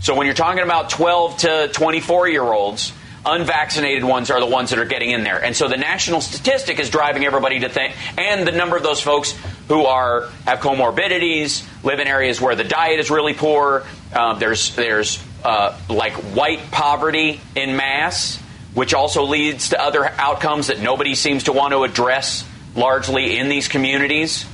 So 0.00 0.16
when 0.16 0.26
you're 0.26 0.34
talking 0.34 0.62
about 0.62 0.90
12 0.90 1.38
to 1.38 1.70
24 1.72 2.28
year 2.28 2.42
olds, 2.42 2.92
unvaccinated 3.24 4.04
ones 4.04 4.30
are 4.30 4.40
the 4.40 4.46
ones 4.46 4.70
that 4.70 4.78
are 4.78 4.84
getting 4.84 5.10
in 5.10 5.24
there. 5.24 5.42
And 5.42 5.56
so 5.56 5.68
the 5.68 5.76
national 5.76 6.20
statistic 6.20 6.78
is 6.78 6.90
driving 6.90 7.24
everybody 7.24 7.60
to 7.60 7.68
think, 7.68 7.94
and 8.18 8.46
the 8.46 8.52
number 8.52 8.76
of 8.76 8.82
those 8.82 9.00
folks 9.00 9.34
who 9.68 9.84
are 9.84 10.28
have 10.46 10.60
comorbidities, 10.60 11.66
live 11.84 12.00
in 12.00 12.06
areas 12.06 12.40
where 12.40 12.54
the 12.54 12.64
diet 12.64 13.00
is 13.00 13.10
really 13.10 13.34
poor. 13.34 13.84
Um, 14.14 14.38
there's 14.38 14.74
there's 14.74 15.22
uh, 15.44 15.78
like 15.88 16.12
white 16.12 16.70
poverty 16.70 17.40
in 17.54 17.76
mass, 17.76 18.36
which 18.74 18.94
also 18.94 19.24
leads 19.24 19.70
to 19.70 19.82
other 19.82 20.04
outcomes 20.04 20.68
that 20.68 20.80
nobody 20.80 21.14
seems 21.14 21.44
to 21.44 21.52
want 21.52 21.72
to 21.72 21.84
address 21.84 22.44
largely 22.74 23.38
in 23.38 23.48
these 23.48 23.68
communities. 23.68 24.46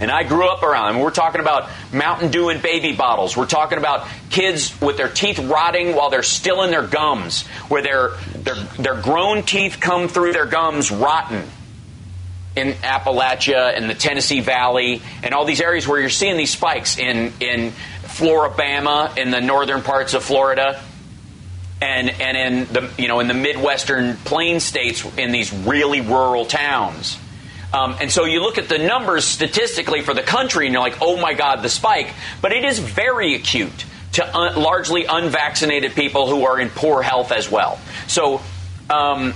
And 0.00 0.10
I 0.10 0.24
grew 0.24 0.48
up 0.48 0.62
around 0.62 0.94
them. 0.94 1.02
We're 1.02 1.10
talking 1.10 1.40
about 1.40 1.70
Mountain 1.92 2.32
Dew 2.32 2.48
and 2.48 2.60
baby 2.60 2.92
bottles. 2.94 3.36
We're 3.36 3.46
talking 3.46 3.78
about 3.78 4.08
kids 4.28 4.78
with 4.80 4.96
their 4.96 5.08
teeth 5.08 5.38
rotting 5.38 5.94
while 5.94 6.10
they're 6.10 6.24
still 6.24 6.62
in 6.62 6.70
their 6.70 6.86
gums, 6.86 7.46
where 7.68 7.80
their 7.80 8.10
their 8.34 8.56
their 8.78 9.00
grown 9.00 9.44
teeth 9.44 9.78
come 9.80 10.08
through 10.08 10.32
their 10.32 10.46
gums 10.46 10.90
rotten 10.90 11.44
in 12.56 12.72
Appalachia 12.72 13.76
and 13.76 13.88
the 13.88 13.94
Tennessee 13.94 14.40
Valley 14.40 15.02
and 15.22 15.34
all 15.34 15.44
these 15.44 15.60
areas 15.60 15.86
where 15.86 16.00
you're 16.00 16.10
seeing 16.10 16.36
these 16.36 16.50
spikes 16.50 16.98
in 16.98 17.32
in 17.40 17.72
Floribama 18.02 19.16
in 19.16 19.30
the 19.30 19.40
northern 19.40 19.82
parts 19.82 20.14
of 20.14 20.24
Florida 20.24 20.80
and 21.80 22.10
and 22.10 22.36
in 22.36 22.72
the 22.72 22.90
you 22.96 23.08
know 23.08 23.20
in 23.20 23.28
the 23.28 23.34
midwestern 23.34 24.16
plain 24.18 24.60
states 24.60 25.04
in 25.16 25.32
these 25.32 25.52
really 25.52 26.00
rural 26.00 26.46
towns. 26.46 27.18
Um, 27.74 27.96
and 28.00 28.10
so 28.10 28.24
you 28.24 28.40
look 28.40 28.56
at 28.56 28.68
the 28.68 28.78
numbers 28.78 29.24
statistically 29.24 30.00
for 30.00 30.14
the 30.14 30.22
country, 30.22 30.66
and 30.66 30.72
you're 30.72 30.82
like, 30.82 30.98
oh 31.00 31.16
my 31.16 31.34
God, 31.34 31.62
the 31.62 31.68
spike. 31.68 32.08
But 32.40 32.52
it 32.52 32.64
is 32.64 32.78
very 32.78 33.34
acute 33.34 33.84
to 34.12 34.36
un- 34.36 34.54
largely 34.62 35.06
unvaccinated 35.06 35.94
people 35.94 36.28
who 36.28 36.46
are 36.46 36.60
in 36.60 36.70
poor 36.70 37.02
health 37.02 37.32
as 37.32 37.50
well. 37.50 37.80
So 38.06 38.40
um, 38.88 39.34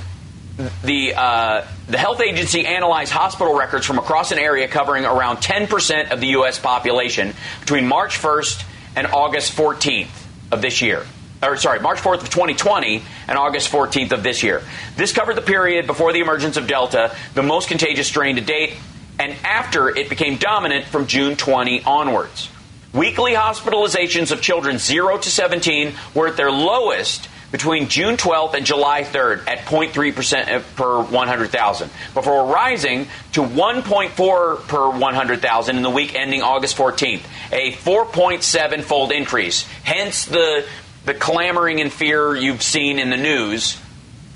the 0.84 1.14
uh, 1.14 1.66
the 1.88 1.98
health 1.98 2.20
agency 2.20 2.64
analyzed 2.64 3.10
hospital 3.10 3.58
records 3.58 3.84
from 3.84 3.98
across 3.98 4.30
an 4.30 4.38
area 4.38 4.68
covering 4.68 5.04
around 5.04 5.38
10% 5.38 6.12
of 6.12 6.20
the 6.20 6.28
U.S. 6.28 6.60
population 6.60 7.34
between 7.60 7.88
March 7.88 8.18
1st 8.18 8.64
and 8.94 9.08
August 9.08 9.56
14th 9.56 10.10
of 10.52 10.62
this 10.62 10.80
year. 10.80 11.04
Or 11.42 11.56
sorry, 11.56 11.80
March 11.80 11.98
4th 11.98 12.22
of 12.22 12.30
2020 12.30 13.02
and 13.28 13.38
August 13.38 13.70
14th 13.70 14.12
of 14.12 14.22
this 14.22 14.42
year. 14.42 14.62
This 14.96 15.12
covered 15.12 15.36
the 15.36 15.42
period 15.42 15.86
before 15.86 16.12
the 16.12 16.20
emergence 16.20 16.56
of 16.56 16.66
Delta, 16.66 17.14
the 17.34 17.42
most 17.42 17.68
contagious 17.68 18.08
strain 18.08 18.36
to 18.36 18.42
date, 18.42 18.74
and 19.18 19.36
after 19.44 19.88
it 19.88 20.08
became 20.08 20.36
dominant 20.36 20.86
from 20.86 21.06
June 21.06 21.36
20 21.36 21.84
onwards. 21.84 22.50
Weekly 22.92 23.32
hospitalizations 23.32 24.32
of 24.32 24.40
children 24.40 24.78
0 24.78 25.18
to 25.18 25.30
17 25.30 25.92
were 26.14 26.28
at 26.28 26.36
their 26.36 26.50
lowest 26.50 27.28
between 27.50 27.88
June 27.88 28.16
12th 28.16 28.54
and 28.54 28.66
July 28.66 29.02
3rd 29.02 29.46
at 29.48 29.60
0.3% 29.60 30.48
uh, 30.48 30.60
per 30.76 31.02
100,000, 31.02 31.90
before 32.14 32.52
rising 32.52 33.06
to 33.32 33.42
1.4 33.42 34.68
per 34.68 34.90
100,000 34.90 35.76
in 35.76 35.82
the 35.82 35.90
week 35.90 36.14
ending 36.14 36.42
August 36.42 36.76
14th, 36.76 37.22
a 37.52 37.72
4.7 37.72 38.82
fold 38.82 39.12
increase. 39.12 39.62
Hence 39.82 40.26
the, 40.26 40.66
the 41.08 41.14
clamoring 41.14 41.80
and 41.80 41.90
fear 41.90 42.36
you've 42.36 42.62
seen 42.62 42.98
in 42.98 43.08
the 43.08 43.16
news 43.16 43.80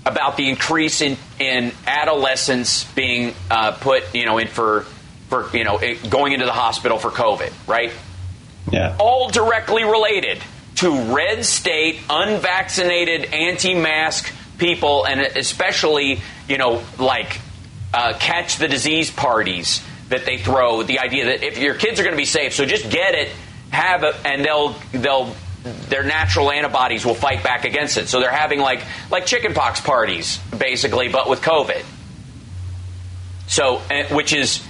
about 0.06 0.38
the 0.38 0.48
increase 0.48 1.02
in, 1.02 1.18
in 1.38 1.70
adolescents 1.87 2.85
being 2.94 3.35
uh, 3.50 3.72
put, 3.72 4.14
you 4.14 4.24
know, 4.24 4.38
in 4.38 4.48
for, 4.48 4.87
for, 5.28 5.54
you 5.54 5.64
know, 5.64 5.76
it- 5.76 6.08
going 6.08 6.32
into 6.32 6.46
the 6.46 6.52
hospital 6.52 6.96
for 6.98 7.11
COVID, 7.11 7.52
right? 7.68 7.92
Yeah. 8.70 8.96
all 8.98 9.28
directly 9.28 9.85
related 9.85 10.38
to 10.76 11.14
red 11.14 11.44
state, 11.44 12.00
unvaccinated, 12.08 13.26
anti-mask 13.35 14.32
people, 14.56 15.04
and 15.04 15.20
especially, 15.20 16.22
you 16.48 16.56
know, 16.56 16.82
like 16.98 17.38
uh, 17.92 18.14
catch 18.18 18.56
the 18.56 18.68
disease 18.68 19.11
parties 19.11 19.82
that 20.08 20.24
they 20.24 20.38
throw. 20.38 20.82
The 20.85 21.00
idea 21.00 21.26
that 21.26 21.42
if 21.42 21.58
your 21.58 21.74
kids 21.74 22.00
are 22.00 22.02
going 22.02 22.14
to 22.14 22.20
be 22.20 22.24
safe, 22.24 22.54
so 22.54 22.64
just 22.64 22.88
get 22.88 23.14
it, 23.14 23.30
have 23.70 24.04
it, 24.04 24.14
and 24.24 24.42
they'll 24.42 24.74
they'll 24.92 25.35
their 25.62 26.03
natural 26.03 26.51
antibodies 26.51 27.05
will 27.05 27.14
fight 27.14 27.42
back 27.44 27.64
against 27.64 27.96
it. 27.96 28.09
So 28.09 28.20
they're 28.20 28.31
having 28.31 28.61
like 28.61 28.83
like 29.11 29.27
chickenpox 29.27 29.81
parties, 29.81 30.38
basically, 30.57 31.09
but 31.09 31.29
with 31.29 31.40
COVID. 31.40 31.85
So, 33.46 33.83
eh, 33.90 34.12
which 34.14 34.33
is 34.33 34.62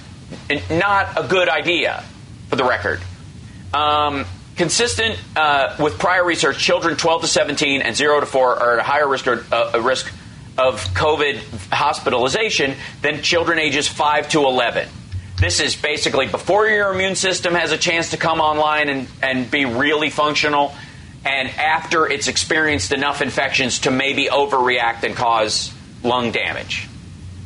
not 0.70 1.16
a 1.16 1.28
good 1.28 1.48
idea, 1.48 2.04
for 2.48 2.56
the 2.56 2.64
record. 2.64 3.00
Um, 3.72 4.26
consistent 4.56 5.18
uh, 5.36 5.76
with 5.78 5.98
prior 5.98 6.24
research, 6.24 6.58
children 6.58 6.96
12 6.96 7.22
to 7.22 7.28
17 7.28 7.80
and 7.82 7.96
0 7.96 8.20
to 8.20 8.26
4 8.26 8.56
are 8.56 8.72
at 8.74 8.78
a 8.80 8.82
higher 8.82 9.08
risk, 9.08 9.26
or, 9.26 9.44
uh, 9.52 9.80
risk 9.80 10.12
of 10.58 10.82
COVID 10.94 11.38
hospitalization 11.72 12.74
than 13.00 13.22
children 13.22 13.58
ages 13.58 13.88
5 13.88 14.28
to 14.30 14.40
11. 14.40 14.88
This 15.42 15.58
is 15.58 15.74
basically 15.74 16.28
before 16.28 16.68
your 16.68 16.94
immune 16.94 17.16
system 17.16 17.56
has 17.56 17.72
a 17.72 17.76
chance 17.76 18.10
to 18.10 18.16
come 18.16 18.40
online 18.40 18.88
and, 18.88 19.08
and 19.20 19.50
be 19.50 19.64
really 19.64 20.08
functional, 20.08 20.72
and 21.24 21.48
after 21.48 22.08
it's 22.08 22.28
experienced 22.28 22.92
enough 22.92 23.20
infections 23.20 23.80
to 23.80 23.90
maybe 23.90 24.26
overreact 24.26 25.02
and 25.02 25.16
cause 25.16 25.74
lung 26.04 26.30
damage. 26.30 26.88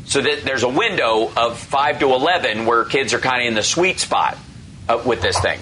So 0.05 0.21
that 0.21 0.43
there's 0.45 0.63
a 0.63 0.69
window 0.69 1.33
of 1.35 1.59
5 1.59 2.01
to 2.01 2.13
11 2.13 2.67
where 2.67 2.85
kids 2.85 3.15
are 3.15 3.19
kind 3.19 3.41
of 3.41 3.49
in 3.49 3.55
the 3.55 3.63
sweet 3.63 3.99
spot 3.99 4.37
uh, 4.91 5.03
with 5.07 5.23
this 5.23 5.41
thing. 5.41 5.59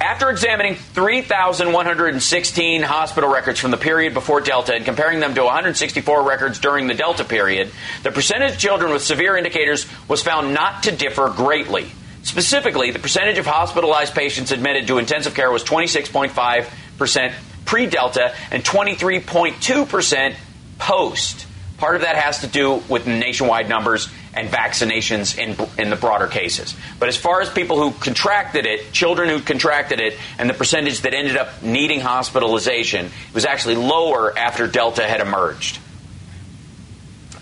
After 0.00 0.30
examining 0.30 0.76
3,116 0.76 2.82
hospital 2.82 3.30
records 3.30 3.60
from 3.60 3.70
the 3.70 3.76
period 3.76 4.14
before 4.14 4.40
Delta 4.40 4.74
and 4.74 4.84
comparing 4.84 5.20
them 5.20 5.34
to 5.34 5.44
164 5.44 6.22
records 6.22 6.58
during 6.58 6.86
the 6.86 6.94
Delta 6.94 7.24
period, 7.24 7.70
the 8.02 8.12
percentage 8.12 8.52
of 8.52 8.58
children 8.58 8.92
with 8.92 9.02
severe 9.02 9.36
indicators 9.36 9.86
was 10.08 10.22
found 10.22 10.54
not 10.54 10.84
to 10.84 10.92
differ 10.92 11.28
greatly. 11.28 11.90
Specifically, 12.22 12.90
the 12.90 12.98
percentage 12.98 13.38
of 13.38 13.46
hospitalized 13.46 14.14
patients 14.14 14.52
admitted 14.52 14.86
to 14.86 14.98
intensive 14.98 15.34
care 15.34 15.50
was 15.50 15.64
26.5% 15.64 17.32
pre 17.64 17.86
Delta 17.86 18.34
and 18.50 18.64
23.2% 18.64 20.34
post. 20.78 21.46
Part 21.76 21.96
of 21.96 22.02
that 22.02 22.16
has 22.16 22.40
to 22.40 22.46
do 22.46 22.82
with 22.88 23.06
nationwide 23.06 23.68
numbers 23.68 24.08
and 24.38 24.48
vaccinations 24.48 25.36
in, 25.36 25.56
in 25.82 25.90
the 25.90 25.96
broader 25.96 26.28
cases. 26.28 26.76
But 27.00 27.08
as 27.08 27.16
far 27.16 27.40
as 27.40 27.50
people 27.50 27.76
who 27.80 27.90
contracted 27.98 28.66
it, 28.66 28.92
children 28.92 29.28
who 29.28 29.40
contracted 29.40 29.98
it, 29.98 30.16
and 30.38 30.48
the 30.48 30.54
percentage 30.54 31.00
that 31.00 31.12
ended 31.12 31.36
up 31.36 31.60
needing 31.62 32.00
hospitalization, 32.00 33.06
it 33.06 33.34
was 33.34 33.44
actually 33.44 33.74
lower 33.74 34.36
after 34.38 34.68
Delta 34.68 35.02
had 35.02 35.20
emerged. 35.20 35.80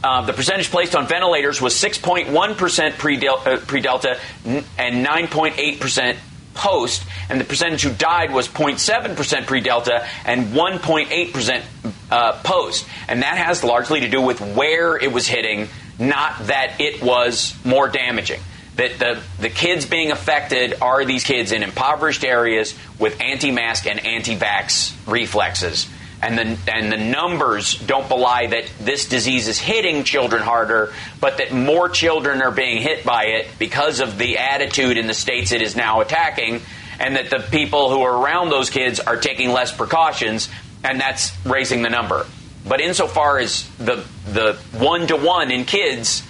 Uh, 0.02 0.22
the 0.24 0.32
percentage 0.32 0.70
placed 0.70 0.96
on 0.96 1.06
ventilators 1.06 1.60
was 1.60 1.74
6.1% 1.74 2.96
pre-Delta, 2.96 3.52
uh, 3.52 3.56
pre-Delta 3.58 4.18
n- 4.46 4.64
and 4.78 5.06
9.8% 5.06 6.16
post, 6.54 7.04
and 7.28 7.38
the 7.38 7.44
percentage 7.44 7.82
who 7.82 7.92
died 7.92 8.32
was 8.32 8.48
0.7% 8.48 9.46
pre-Delta 9.46 10.06
and 10.24 10.54
1.8% 10.54 11.62
uh, 12.10 12.32
post. 12.42 12.86
And 13.08 13.22
that 13.22 13.36
has 13.36 13.62
largely 13.62 14.00
to 14.00 14.08
do 14.08 14.22
with 14.22 14.40
where 14.40 14.96
it 14.96 15.12
was 15.12 15.26
hitting, 15.26 15.68
not 15.98 16.46
that 16.46 16.80
it 16.80 17.02
was 17.02 17.54
more 17.64 17.88
damaging. 17.88 18.40
That 18.76 18.98
the, 18.98 19.22
the 19.40 19.48
kids 19.48 19.86
being 19.86 20.10
affected 20.10 20.74
are 20.82 21.04
these 21.04 21.24
kids 21.24 21.52
in 21.52 21.62
impoverished 21.62 22.24
areas 22.24 22.74
with 22.98 23.20
anti-mask 23.20 23.86
and 23.86 24.04
anti-vax 24.04 24.94
reflexes. 25.06 25.88
and 26.22 26.38
the 26.38 26.72
and 26.72 26.90
the 26.90 26.96
numbers 26.96 27.74
don't 27.74 28.08
belie 28.08 28.46
that 28.46 28.64
this 28.80 29.08
disease 29.08 29.48
is 29.48 29.58
hitting 29.58 30.04
children 30.04 30.42
harder, 30.42 30.92
but 31.20 31.38
that 31.38 31.52
more 31.52 31.88
children 31.88 32.42
are 32.42 32.50
being 32.50 32.80
hit 32.82 33.04
by 33.04 33.24
it 33.24 33.46
because 33.58 34.00
of 34.00 34.18
the 34.18 34.38
attitude 34.38 34.96
in 34.96 35.06
the 35.06 35.14
states 35.14 35.52
it 35.52 35.62
is 35.62 35.76
now 35.76 36.00
attacking, 36.00 36.60
and 36.98 37.16
that 37.16 37.30
the 37.30 37.38
people 37.50 37.90
who 37.90 38.02
are 38.02 38.16
around 38.16 38.48
those 38.48 38.70
kids 38.70 38.98
are 38.98 39.16
taking 39.16 39.50
less 39.50 39.72
precautions, 39.72 40.48
and 40.82 41.00
that's 41.00 41.32
raising 41.44 41.82
the 41.82 41.90
number. 41.90 42.26
But 42.68 42.80
insofar 42.80 43.38
as 43.38 43.68
the 43.78 44.04
the 44.26 44.54
one 44.72 45.06
to 45.06 45.16
one 45.16 45.50
in 45.50 45.64
kids, 45.64 46.22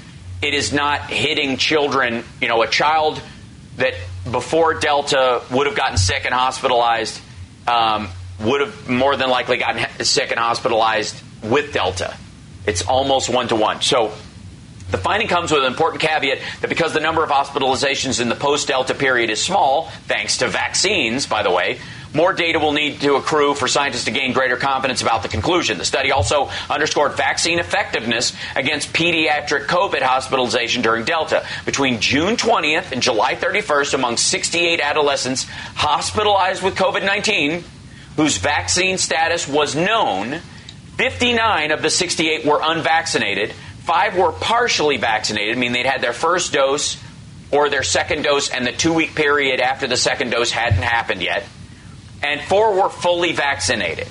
it 0.43 0.55
is 0.55 0.73
not 0.73 1.11
hitting 1.11 1.57
children. 1.57 2.25
You 2.41 2.49
know, 2.49 2.63
a 2.63 2.69
child 2.69 3.23
that 3.77 3.95
before 4.31 4.75
Delta 4.75 5.43
would 5.51 5.67
have 5.67 5.77
gotten 5.77 5.97
sick 5.97 6.25
and 6.25 6.35
hospitalized 6.35 7.21
um, 7.67 8.09
would 8.41 8.61
have 8.61 8.89
more 8.89 9.17
than 9.17 9.31
likely 9.31 9.57
gotten 9.57 10.05
sick 10.05 10.31
and 10.31 10.39
hospitalized 10.39 11.21
with 11.43 11.73
Delta. 11.73 12.17
It's 12.67 12.83
almost 12.87 13.29
one 13.29 13.49
to 13.49 13.57
one. 13.57 13.81
So 13.81 14.13
the 14.91 14.99
finding 14.99 15.29
comes 15.29 15.51
with 15.51 15.63
an 15.63 15.67
important 15.67 16.03
caveat 16.03 16.39
that 16.61 16.69
because 16.69 16.93
the 16.93 17.01
number 17.01 17.25
of 17.25 17.31
hospitalizations 17.31 18.21
in 18.21 18.29
the 18.29 18.35
post 18.35 18.69
Delta 18.69 18.95
period 18.95 19.31
is 19.31 19.43
small, 19.43 19.89
thanks 20.07 20.39
to 20.39 20.49
vaccines, 20.49 21.27
by 21.27 21.43
the 21.43 21.51
way, 21.51 21.79
more 22.17 22.33
data 22.33 22.59
will 22.59 22.73
need 22.73 23.01
to 23.03 23.17
accrue 23.17 23.55
for 23.55 23.69
scientists 23.69 24.05
to 24.05 24.11
gain 24.11 24.33
greater 24.33 24.57
confidence 24.57 25.03
about 25.03 25.23
the 25.23 25.29
conclusion. 25.29 25.77
The 25.77 25.85
study 25.85 26.11
also 26.11 26.51
underscored 26.71 27.13
vaccine 27.13 27.59
effectiveness 27.59 28.33
against 28.57 28.93
pediatric 28.93 29.67
COVID 29.67 30.01
hospitalization 30.01 30.83
during 30.83 31.05
Delta. 31.05 31.47
Between 31.67 32.01
June 32.01 32.37
20th 32.37 32.91
and 32.93 33.03
July 33.03 33.35
31st, 33.35 33.95
among 33.95 34.17
68 34.17 34.81
adolescents 34.81 35.45
hospitalized 35.75 36.63
with 36.63 36.75
COVID 36.75 37.05
19 37.05 37.63
whose 38.17 38.39
vaccine 38.39 38.97
status 38.97 39.47
was 39.47 39.77
known, 39.77 40.41
59 40.97 41.71
of 41.71 41.83
the 41.83 41.91
68 41.91 42.47
were 42.47 42.61
unvaccinated. 42.63 43.53
Five 43.81 44.17
were 44.17 44.33
partially 44.33 44.97
vaccinated, 44.97 45.59
meaning 45.59 45.75
they'd 45.75 45.87
had 45.87 46.01
their 46.01 46.15
first 46.15 46.55
dose 46.55 46.97
or 47.51 47.69
their 47.69 47.83
second 47.83 48.23
dose, 48.23 48.49
and 48.49 48.67
the 48.67 48.73
two 48.73 48.95
week 48.95 49.15
period 49.15 49.61
after 49.61 49.87
the 49.87 49.99
second 49.99 50.31
dose 50.31 50.51
hadn't 50.51 50.83
happened 50.83 51.23
yet 51.23 51.45
and 52.23 52.41
four 52.43 52.75
were 52.75 52.89
fully 52.89 53.33
vaccinated. 53.33 54.09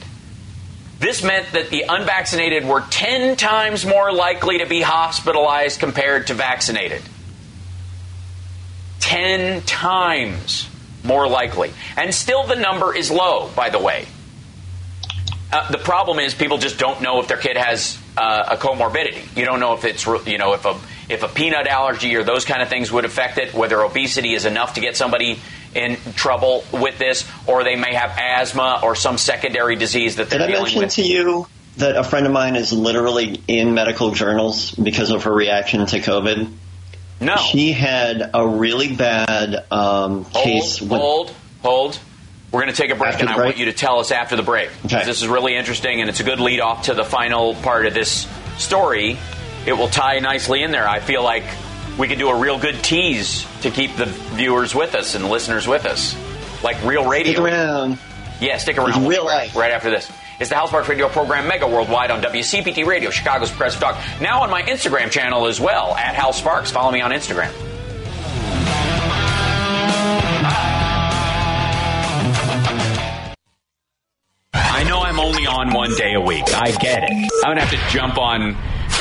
This 0.99 1.23
meant 1.23 1.51
that 1.51 1.69
the 1.69 1.85
unvaccinated 1.89 2.65
were 2.65 2.81
10 2.81 3.35
times 3.35 3.85
more 3.85 4.13
likely 4.13 4.59
to 4.59 4.65
be 4.65 4.81
hospitalized 4.81 5.79
compared 5.79 6.27
to 6.27 6.33
vaccinated. 6.33 7.01
10 9.01 9.61
times 9.63 10.69
more 11.03 11.27
likely. 11.27 11.71
And 11.97 12.13
still 12.13 12.47
the 12.47 12.55
number 12.55 12.95
is 12.95 13.11
low, 13.11 13.49
by 13.55 13.69
the 13.69 13.79
way. 13.79 14.07
Uh, 15.51 15.69
the 15.71 15.77
problem 15.77 16.19
is 16.19 16.33
people 16.33 16.57
just 16.57 16.79
don't 16.79 17.01
know 17.01 17.19
if 17.19 17.27
their 17.27 17.37
kid 17.37 17.55
has 17.55 17.99
uh, 18.17 18.45
a 18.51 18.57
comorbidity. 18.57 19.37
You 19.37 19.45
don't 19.45 19.59
know 19.59 19.73
if 19.73 19.85
it's, 19.85 20.05
you 20.25 20.37
know, 20.37 20.53
if 20.53 20.65
a, 20.65 20.79
if 21.07 21.23
a 21.23 21.27
peanut 21.27 21.67
allergy 21.67 22.15
or 22.15 22.23
those 22.23 22.45
kind 22.45 22.61
of 22.61 22.69
things 22.69 22.91
would 22.91 23.05
affect 23.05 23.37
it, 23.37 23.53
whether 23.53 23.81
obesity 23.81 24.33
is 24.33 24.45
enough 24.45 24.73
to 24.73 24.81
get 24.81 24.97
somebody 24.97 25.39
in 25.75 25.97
trouble 26.15 26.63
with 26.71 26.97
this, 26.97 27.29
or 27.45 27.63
they 27.63 27.75
may 27.75 27.93
have 27.93 28.11
asthma 28.17 28.79
or 28.81 28.95
some 28.95 29.17
secondary 29.17 29.75
disease 29.75 30.15
that 30.15 30.29
they're 30.29 30.39
Did 30.39 30.45
I 30.45 30.51
dealing 30.51 30.63
mention 30.63 30.81
with. 30.81 30.93
to 30.95 31.01
you 31.03 31.47
that 31.77 31.97
a 31.97 32.03
friend 32.03 32.25
of 32.25 32.31
mine 32.31 32.55
is 32.55 32.71
literally 32.71 33.41
in 33.47 33.73
medical 33.73 34.11
journals 34.11 34.71
because 34.71 35.11
of 35.11 35.23
her 35.25 35.33
reaction 35.33 35.85
to 35.85 35.99
COVID? 35.99 36.49
No. 37.19 37.35
She 37.37 37.71
had 37.73 38.31
a 38.33 38.47
really 38.47 38.95
bad 38.95 39.65
um, 39.71 40.23
hold, 40.23 40.33
case. 40.45 40.81
with- 40.81 40.91
hold, 40.91 41.33
hold. 41.61 41.99
We're 42.51 42.61
going 42.61 42.73
to 42.73 42.81
take 42.81 42.91
a 42.91 42.95
break, 42.95 43.13
After 43.15 43.25
and 43.25 43.29
I 43.31 43.35
break? 43.35 43.45
want 43.47 43.57
you 43.57 43.65
to 43.65 43.73
tell 43.73 43.99
us 43.99 44.11
after 44.11 44.37
the 44.37 44.43
break. 44.43 44.69
Okay. 44.85 45.03
This 45.03 45.21
is 45.21 45.27
really 45.27 45.57
interesting, 45.57 45.99
and 45.99 46.09
it's 46.09 46.21
a 46.21 46.23
good 46.23 46.39
lead 46.39 46.61
off 46.61 46.83
to 46.83 46.93
the 46.93 47.03
final 47.03 47.53
part 47.55 47.85
of 47.85 47.93
this 47.93 48.25
story. 48.57 49.17
It 49.65 49.73
will 49.73 49.89
tie 49.89 50.19
nicely 50.19 50.63
in 50.63 50.71
there. 50.71 50.87
I 50.87 50.99
feel 51.01 51.21
like 51.21 51.43
we 51.97 52.07
could 52.07 52.19
do 52.19 52.29
a 52.29 52.37
real 52.37 52.57
good 52.59 52.83
tease 52.83 53.45
to 53.61 53.71
keep 53.71 53.95
the 53.95 54.05
viewers 54.05 54.75
with 54.75 54.95
us 54.95 55.15
and 55.15 55.23
the 55.23 55.29
listeners 55.29 55.67
with 55.67 55.85
us, 55.85 56.15
like 56.63 56.81
real 56.83 57.07
radio. 57.07 57.33
Stick 57.33 57.43
around. 57.43 57.97
Yeah, 58.41 58.57
stick 58.57 58.77
around. 58.77 58.89
It's 58.89 58.97
real 58.99 59.25
right- 59.25 59.45
life. 59.47 59.55
Right 59.55 59.71
after 59.71 59.89
this. 59.89 60.11
It's 60.39 60.49
the 60.49 60.55
Hal 60.55 60.67
Sparks 60.67 60.89
Radio 60.89 61.07
program 61.07 61.47
Mega 61.47 61.65
Worldwide 61.65 62.11
on 62.11 62.21
WCPT 62.21 62.85
Radio, 62.85 63.09
Chicago's 63.09 63.51
Press 63.51 63.79
Talk. 63.79 63.97
Now 64.19 64.41
on 64.43 64.49
my 64.49 64.61
Instagram 64.63 65.09
channel 65.09 65.47
as 65.47 65.61
well, 65.61 65.95
at 65.95 66.13
Hal 66.15 66.33
Sparks. 66.33 66.71
Follow 66.71 66.91
me 66.91 66.99
on 66.99 67.11
Instagram. 67.11 67.51
I 74.53 74.83
know 74.83 74.99
I'm 75.01 75.19
only 75.19 75.45
on 75.45 75.73
one 75.73 75.93
day 75.95 76.13
a 76.13 76.21
week. 76.21 76.45
I 76.53 76.71
get 76.71 77.03
it. 77.03 77.11
I'm 77.43 77.51
gonna 77.51 77.61
have 77.65 77.71
to 77.71 77.93
jump 77.95 78.17
on 78.17 78.55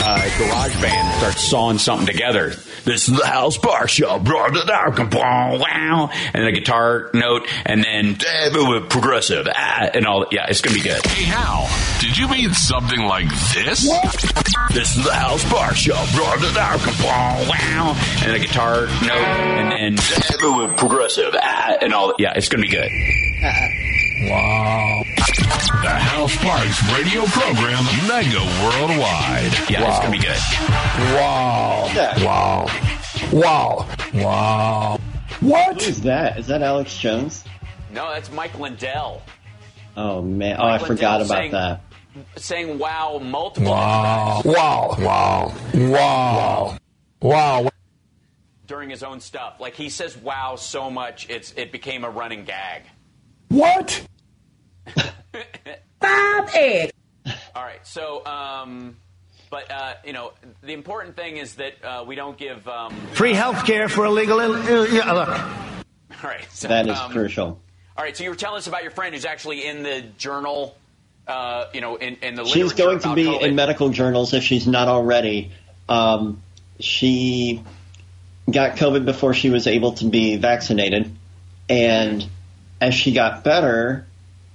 uh, 0.05 0.19
GarageBand 0.19 0.93
and 0.93 1.19
start 1.19 1.39
sawing 1.39 1.79
something 1.79 2.07
together. 2.07 2.51
This 2.85 3.09
is 3.09 3.17
the 3.17 3.27
House 3.27 3.57
Bar 3.57 3.89
Show, 3.89 4.19
blah, 4.19 4.51
blah, 4.51 4.91
blah, 4.91 5.05
blah, 5.07 5.59
wow, 5.59 6.11
and 6.35 6.45
a 6.45 6.53
guitar 6.53 7.11
note, 7.15 7.49
and 7.65 7.83
then 7.83 8.19
uh, 8.21 8.87
progressive, 8.89 9.47
ah, 9.51 9.89
and 9.95 10.07
all. 10.07 10.27
Yeah, 10.31 10.47
it's 10.49 10.61
gonna 10.61 10.77
be 10.77 10.83
good. 10.83 11.05
Hey, 11.07 11.25
Hal, 11.25 11.69
did 12.01 12.19
you 12.19 12.29
mean 12.29 12.53
something 12.53 13.01
like 13.01 13.29
this? 13.55 13.89
This 14.73 14.97
is 14.97 15.05
the 15.05 15.15
House 15.15 15.51
Bar 15.51 15.75
Show. 15.75 15.95
Wow, 17.49 17.97
and 18.23 18.37
a 18.37 18.39
guitar 18.39 18.87
note, 18.87 19.11
and 19.11 19.73
then 19.73 20.05
uh, 20.43 20.75
progressive, 20.77 21.35
ah, 21.35 21.77
and 21.81 21.95
all. 21.95 22.15
Yeah, 22.19 22.35
it's 22.37 22.49
gonna 22.49 22.63
be 22.63 22.69
good. 22.69 22.91
Wow. 24.23 25.03
The 25.83 25.91
Hal 25.91 26.29
Sparks 26.29 26.93
radio 26.93 27.25
program, 27.27 27.85
mega 28.09 28.41
worldwide. 28.63 29.53
Yeah, 29.69 29.89
it's 29.89 29.99
gonna 29.99 30.11
be 30.13 30.19
good. 30.19 30.39
Wow. 31.15 31.91
Yeah. 31.95 32.25
Wow. 32.25 32.67
Wow. 33.33 33.89
Wow. 34.15 35.01
What? 35.41 35.83
Who 35.83 35.89
is 35.89 36.01
that? 36.03 36.39
Is 36.39 36.47
that 36.47 36.63
Alex 36.63 36.97
Jones? 36.97 37.45
No, 37.93 38.11
that's 38.13 38.31
Mike 38.31 38.59
Lindell 38.59 39.23
Oh 39.97 40.23
man! 40.23 40.57
Oh, 40.59 40.65
I 40.65 40.79
Mike 40.79 40.87
forgot 40.87 41.21
about 41.21 41.29
saying- 41.37 41.53
that. 41.53 41.81
saying 42.37 42.79
"wow" 42.79 43.21
multiple 43.23 43.71
Wow. 43.73 44.41
times 44.43 44.57
Wow. 44.57 44.97
Wow. 44.99 45.55
Wow. 45.75 46.79
Wow. 47.21 47.71
during 48.67 48.91
his 48.91 49.03
own 49.03 49.21
stuff. 49.21 49.61
Like 49.61 49.75
he 49.75 49.89
says 49.91 50.17
"wow" 50.17 50.57
so 50.57 50.91
much, 50.91 51.29
it's 51.31 51.53
it 51.57 51.71
became 51.73 52.05
a 52.05 52.11
running 52.11 52.45
gag. 52.45 52.83
What? 53.49 54.07
Five 56.01 56.55
eggs. 56.55 56.93
All 57.55 57.63
right, 57.63 57.87
so. 57.87 58.25
Um, 58.27 58.97
but 59.51 59.71
uh, 59.71 59.95
you 60.05 60.13
know, 60.13 60.33
the 60.63 60.73
important 60.73 61.15
thing 61.15 61.37
is 61.37 61.55
that 61.55 61.75
uh, 61.85 62.05
we 62.05 62.17
don't 62.17 62.37
give. 62.37 62.67
Um, 62.67 62.93
Free 63.13 63.35
health 63.35 63.65
care 63.65 63.89
for 63.89 64.07
illegal. 64.07 64.41
Uh, 64.41 64.85
yeah, 64.87 65.13
look. 65.13 65.29
all 65.29 66.31
right, 66.31 66.47
so, 66.51 66.67
That 66.69 66.89
is 66.89 66.99
um, 66.99 67.13
crucial. 67.13 67.61
All 67.97 68.05
right, 68.05 68.17
so 68.17 68.25
you 68.25 68.31
were 68.31 68.37
telling 68.37 68.59
us 68.59 68.67
about 68.67 68.83
your 68.83 68.91
friend 68.91 69.15
who's 69.15 69.25
actually 69.25 69.65
in 69.65 69.85
the 69.85 70.03
journal. 70.19 70.77
Uh, 71.29 71.67
you 71.73 71.81
know, 71.81 71.95
in, 71.97 72.17
in 72.17 72.35
the 72.35 72.45
She's 72.45 72.73
going 72.73 72.99
to 72.99 73.15
be 73.15 73.27
COVID. 73.27 73.43
in 73.43 73.55
medical 73.55 73.91
journals 73.91 74.35
if 74.35 74.43
she's 74.43 74.67
not 74.67 74.89
already. 74.89 75.53
Um, 75.89 76.43
she 76.81 77.63
got 78.51 78.77
COVID 78.77 79.05
before 79.05 79.33
she 79.35 79.51
was 79.51 79.67
able 79.69 79.93
to 79.93 80.07
be 80.07 80.37
vaccinated, 80.37 81.15
and 81.69 82.29
as 82.85 82.95
she 82.95 83.13
got 83.13 83.43
better, 83.43 84.07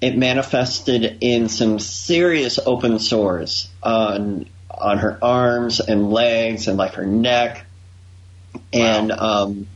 it 0.02 0.16
manifested 0.16 1.18
in 1.22 1.50
some 1.50 1.80
serious 1.80 2.60
open 2.64 3.00
sores 3.00 3.70
on 3.82 4.46
on 4.70 5.00
her 5.00 5.18
arms 5.22 5.80
and 5.80 6.12
legs 6.12 6.68
and 6.68 6.78
like 6.78 6.94
her 6.94 7.08
neck, 7.08 7.66
wow. 8.54 8.62
and 8.72 9.12
um, 9.12 9.68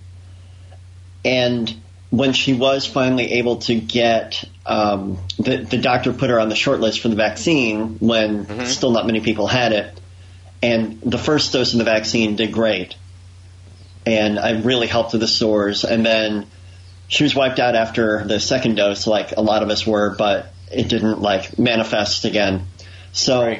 and 1.25 1.75
when 2.11 2.31
she 2.31 2.53
was 2.53 2.85
finally 2.85 3.33
able 3.33 3.57
to 3.57 3.73
get 3.73 4.43
um, 4.67 5.17
the, 5.39 5.57
the 5.57 5.79
doctor 5.79 6.13
put 6.13 6.29
her 6.29 6.39
on 6.39 6.47
the 6.47 6.55
short 6.55 6.79
list 6.79 6.99
for 6.99 7.07
the 7.09 7.15
vaccine 7.15 7.97
when 7.97 8.67
still 8.67 8.91
not 8.91 9.07
many 9.07 9.19
people 9.19 9.47
had 9.47 9.71
it. 9.71 9.99
And 10.61 11.01
the 11.01 11.17
first 11.17 11.51
dose 11.51 11.73
of 11.73 11.79
the 11.79 11.85
vaccine 11.85 12.35
did 12.35 12.51
great. 12.51 12.95
And 14.05 14.37
I 14.37 14.61
really 14.61 14.85
helped 14.85 15.13
with 15.13 15.21
the 15.21 15.27
sores. 15.27 15.83
And 15.83 16.05
then 16.05 16.45
she 17.13 17.23
was 17.23 17.35
wiped 17.35 17.59
out 17.59 17.75
after 17.75 18.23
the 18.25 18.39
second 18.39 18.75
dose 18.75 19.05
like 19.05 19.33
a 19.37 19.41
lot 19.41 19.63
of 19.63 19.69
us 19.69 19.85
were 19.85 20.15
but 20.15 20.47
it 20.71 20.87
didn't 20.87 21.21
like 21.21 21.59
manifest 21.59 22.25
again 22.25 22.65
so 23.11 23.55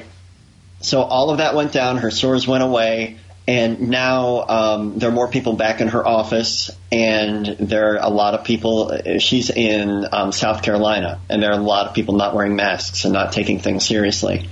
so 0.82 1.02
all 1.02 1.30
of 1.30 1.38
that 1.38 1.56
went 1.56 1.72
down 1.72 1.98
her 1.98 2.12
sores 2.12 2.48
went 2.48 2.64
away 2.64 3.18
and 3.48 3.90
now 3.90 4.46
um, 4.48 5.00
there 5.00 5.10
are 5.10 5.14
more 5.14 5.28
people 5.28 5.54
back 5.54 5.82
in 5.82 5.90
her 5.90 6.08
office, 6.08 6.72
and 6.92 7.46
there 7.46 7.94
are 7.94 7.98
a 7.98 8.10
lot 8.10 8.36
of 8.36 8.46
people. 8.46 8.98
She's 9.20 9.50
in 9.50 10.06
um, 10.12 10.32
South 10.32 10.64
Carolina, 10.64 11.20
and 11.30 11.44
there 11.44 11.52
are 11.52 11.60
a 11.60 11.64
lot 11.64 11.88
of 11.88 11.94
people 11.94 12.16
not 12.16 12.34
wearing 12.34 12.56
masks 12.56 13.04
and 13.04 13.14
not 13.14 13.34
taking 13.34 13.60
things 13.60 13.86
seriously. 13.86 14.48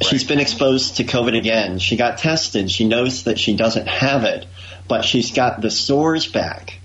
She's 0.00 0.24
been 0.24 0.38
exposed 0.38 0.98
to 0.98 1.04
COVID 1.04 1.36
again. 1.36 1.78
She 1.80 1.96
got 1.96 2.18
tested. 2.18 2.70
She 2.70 2.86
knows 2.86 3.24
that 3.24 3.38
she 3.38 3.56
doesn't 3.56 3.88
have 3.88 4.22
it, 4.24 4.46
but 4.86 5.04
she's 5.04 5.32
got 5.32 5.60
the 5.60 5.70
sores 5.70 6.26
back, 6.28 6.79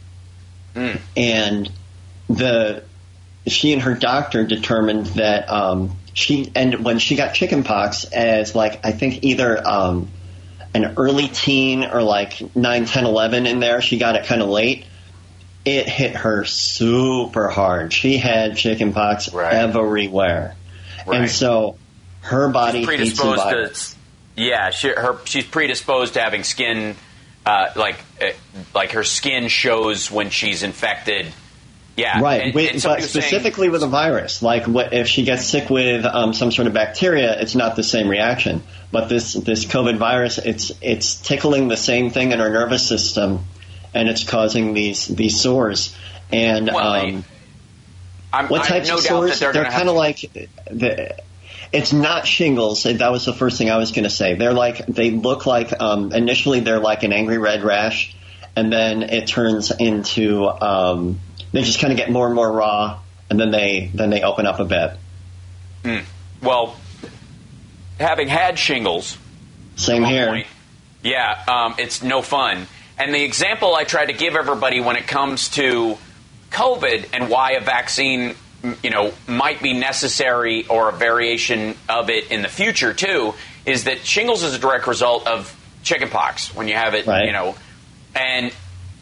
and 1.16 1.72
the 2.30 2.84
she 3.48 3.74
and 3.74 3.82
her 3.84 3.94
doctor 3.94 4.44
determined 4.46 5.06
that 5.08 5.50
um, 5.50 5.96
she 6.14 6.52
and 6.56 6.84
when 6.84 7.00
she 7.00 7.16
got 7.16 7.34
chickenpox 7.34 8.04
as 8.06 8.56
like 8.56 8.86
I 8.86 8.92
think 8.92 9.24
either 9.24 9.66
um, 9.66 10.10
an 10.74 10.96
early 10.98 11.28
teen 11.28 11.84
or 11.86 12.02
like 12.02 12.56
9, 12.56 12.86
10, 12.86 13.06
11 13.06 13.46
in 13.46 13.60
there, 13.60 13.82
she 13.82 13.98
got 13.98 14.16
it 14.16 14.26
kind 14.26 14.42
of 14.42 14.50
late. 14.50 14.86
It 15.64 15.88
hit 15.88 16.16
her 16.18 16.44
super 16.44 17.48
hard. 17.50 17.94
She 17.94 18.18
had 18.18 18.58
chickenpox 18.58 19.34
Right. 19.34 19.54
everywhere, 19.54 20.56
Right. 21.08 21.22
and 21.22 21.32
so 21.32 21.78
her 22.22 22.50
body 22.50 22.80
She's 22.80 22.88
predisposed 22.88 23.42
to 23.42 23.96
yeah 24.36 24.70
she, 24.72 24.90
her 24.90 25.18
she's 25.26 25.46
predisposed 25.46 26.16
to 26.16 26.22
having 26.22 26.44
skin 26.44 26.96
uh, 27.46 27.68
like 27.76 27.98
uh, 28.22 28.32
like 28.74 28.92
her 28.92 29.04
skin 29.04 29.48
shows 29.48 30.10
when 30.10 30.30
she's 30.30 30.64
infected 30.64 31.28
yeah 31.98 32.20
Right, 32.20 32.42
and, 32.42 32.48
and 32.48 32.54
but 32.54 32.64
was 32.72 32.84
saying- 32.84 33.04
specifically 33.04 33.70
with 33.70 33.82
a 33.84 33.88
virus, 33.88 34.42
like 34.42 34.68
what, 34.68 34.94
if 34.94 35.08
she 35.08 35.24
gets 35.24 35.46
sick 35.46 35.70
with 35.70 36.04
um, 36.06 36.34
some 36.34 36.52
sort 36.52 36.68
of 36.68 36.74
bacteria, 36.74 37.40
it's 37.40 37.56
not 37.56 37.78
the 37.78 37.84
same 37.84 38.10
reaction. 38.10 38.64
But 38.92 39.08
this 39.08 39.34
this 39.34 39.66
COVID 39.66 39.98
virus, 39.98 40.38
it's 40.38 40.72
it's 40.82 41.16
tickling 41.16 41.70
the 41.70 41.78
same 41.78 42.10
thing 42.10 42.32
in 42.34 42.40
her 42.40 42.50
nervous 42.50 42.86
system, 42.86 43.46
and 43.94 44.10
it's 44.10 44.24
causing 44.26 44.74
these 44.74 45.08
these 45.08 45.40
sores. 45.40 45.96
And 46.34 46.68
Well, 46.68 46.78
um, 47.06 47.26
I'm, 48.34 48.48
what 48.50 48.62
I 48.62 48.66
have 48.66 48.74
types 48.74 48.90
no 48.90 48.96
of 48.96 49.02
sores? 49.02 49.40
they're, 49.40 49.54
They're 49.54 49.66
kind 49.72 49.88
of 49.88 49.96
like 49.96 50.20
the. 50.70 51.16
It's 51.76 51.94
not 51.94 52.26
shingles. 52.26 52.84
That 52.84 53.12
was 53.12 53.26
the 53.26 53.34
first 53.34 53.58
thing 53.58 53.70
I 53.70 53.78
was 53.78 53.92
going 53.92 54.06
to 54.06 54.10
say. 54.10 54.36
They're 54.36 54.54
like 54.54 54.86
they 54.86 55.12
look 55.12 55.46
like 55.46 55.80
um, 55.80 56.12
initially 56.14 56.62
they're 56.62 56.80
like 56.80 57.04
an 57.04 57.12
angry 57.12 57.38
red 57.38 57.64
rash, 57.64 58.16
and 58.56 58.72
then 58.72 59.04
it 59.04 59.28
turns 59.28 59.72
into 59.72 60.48
um, 60.48 61.20
they 61.52 61.62
just 61.64 61.80
kind 61.80 61.92
of 61.92 61.98
get 61.98 62.10
more 62.10 62.26
and 62.28 62.36
more 62.36 62.52
raw, 62.52 63.00
and 63.30 63.40
then 63.40 63.52
they 63.52 63.92
then 63.94 64.10
they 64.10 64.24
open 64.24 64.46
up 64.46 64.60
a 64.60 64.66
bit. 64.66 66.02
well 66.42 66.76
having 68.00 68.28
had 68.28 68.60
shingles 68.60 69.18
Same 69.76 70.04
here. 70.04 70.28
point. 70.28 70.48
Yeah, 71.04 71.44
um, 71.48 71.76
it's 71.78 72.02
no 72.02 72.22
fun. 72.22 72.68
And 72.98 73.14
the 73.14 73.24
example 73.24 73.76
I 73.76 73.84
try 73.84 74.06
to 74.06 74.14
give 74.14 74.36
everybody 74.36 74.82
when 74.82 74.96
it 74.96 75.08
comes 75.08 75.50
to 75.50 75.98
COVID 76.52 77.10
and 77.14 77.30
why 77.30 77.52
a 77.52 77.62
vaccine, 77.62 78.36
you 78.84 78.90
know, 78.90 79.14
might 79.28 79.62
be 79.62 79.74
necessary 79.74 80.66
or 80.68 80.90
a 80.90 80.92
variation 80.92 81.76
of 81.90 82.10
it 82.10 82.32
in 82.32 82.42
the 82.42 82.48
future 82.50 82.94
too, 82.94 83.34
is 83.66 83.86
that 83.86 84.06
shingles 84.06 84.44
is 84.44 84.54
a 84.54 84.60
direct 84.60 84.88
result 84.88 85.28
of 85.28 85.56
chickenpox 85.84 86.54
when 86.56 86.68
you 86.68 86.76
have 86.76 86.94
it, 86.96 87.06
Right. 87.06 87.26
you 87.26 87.32
know, 87.32 87.56
and 88.16 88.52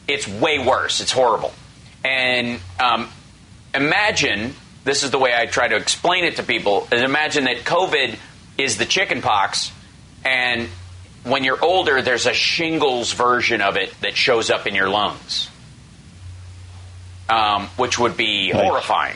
it's 0.08 0.28
way 0.28 0.60
worse. 0.60 0.99
It's 1.02 1.12
horrible. 1.12 1.54
And 2.04 2.60
um, 2.80 3.10
imagine 3.73 4.56
this 4.84 5.04
is 5.04 5.12
the 5.12 5.19
way 5.19 5.34
I 5.34 5.45
try 5.45 5.67
to 5.67 5.76
explain 5.78 6.26
it 6.26 6.36
to 6.38 6.43
people: 6.43 6.88
is 6.91 7.02
imagine 7.02 7.45
that 7.45 7.58
COVID 7.63 8.17
is 8.58 8.78
the 8.78 8.86
chickenpox, 8.86 9.71
and 10.26 10.67
when 11.23 11.45
you're 11.45 11.63
older, 11.63 12.02
there's 12.02 12.26
a 12.26 12.34
shingles 12.34 13.13
version 13.13 13.62
of 13.62 13.78
it 13.78 13.93
that 14.02 14.17
shows 14.17 14.49
up 14.49 14.67
in 14.67 14.76
your 14.76 14.89
lungs, 14.89 15.49
um, 17.30 17.67
which 17.78 17.97
would 17.97 18.17
be 18.17 18.52
Right. 18.54 18.62
horrifying, 18.63 19.15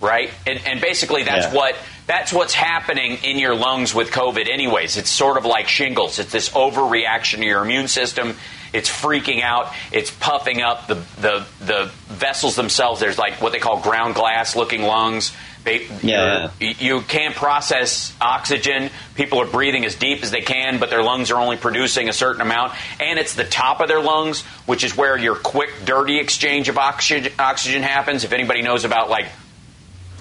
right? 0.00 0.30
And, 0.46 0.60
and 0.66 0.80
basically, 0.80 1.22
that's 1.24 1.46
Yeah. 1.46 1.54
what 1.54 1.76
that's 2.06 2.32
what's 2.32 2.54
happening 2.54 3.18
in 3.24 3.38
your 3.38 3.54
lungs 3.56 3.92
with 3.92 4.10
COVID. 4.12 4.48
Anyways, 4.48 4.96
it's 4.96 5.10
sort 5.10 5.36
of 5.38 5.44
like 5.44 5.66
shingles. 5.68 6.18
It's 6.20 6.30
this 6.30 6.50
overreaction 6.50 7.38
to 7.38 7.44
your 7.44 7.64
immune 7.64 7.88
system. 7.88 8.36
It's 8.72 8.88
freaking 8.90 9.42
out. 9.42 9.72
It's 9.90 10.10
puffing 10.10 10.62
up 10.62 10.86
the 10.86 10.94
the 11.20 11.46
the 11.60 11.90
vessels 12.06 12.54
themselves. 12.56 13.00
There's 13.00 13.18
like 13.18 13.40
what 13.42 13.52
they 13.52 13.58
call 13.58 13.80
ground 13.80 14.14
glass 14.14 14.54
looking 14.54 14.82
lungs. 14.82 15.32
They, 15.64 15.88
Yeah. 16.00 16.50
you're- 16.60 17.02
can't 17.02 17.34
process 17.34 18.12
oxygen. 18.20 18.88
People 19.16 19.40
are 19.40 19.46
breathing 19.46 19.84
as 19.84 19.96
deep 19.96 20.22
as 20.22 20.30
they 20.30 20.42
can, 20.42 20.78
but 20.78 20.90
their 20.90 21.02
lungs 21.02 21.32
are 21.32 21.40
only 21.40 21.56
producing 21.56 22.08
a 22.08 22.12
certain 22.12 22.40
amount. 22.40 22.72
And 23.00 23.18
it's 23.18 23.34
the 23.34 23.42
top 23.42 23.80
of 23.80 23.88
their 23.88 23.98
lungs, 24.00 24.42
which 24.66 24.84
is 24.84 24.96
where 24.96 25.16
your 25.16 25.34
quick, 25.34 25.70
dirty 25.84 26.20
exchange 26.20 26.68
of 26.68 26.78
oxygen, 26.78 27.32
oxygen 27.40 27.82
happens. 27.82 28.22
If 28.22 28.32
anybody 28.32 28.62
knows 28.62 28.84
about 28.84 29.10
like 29.10 29.26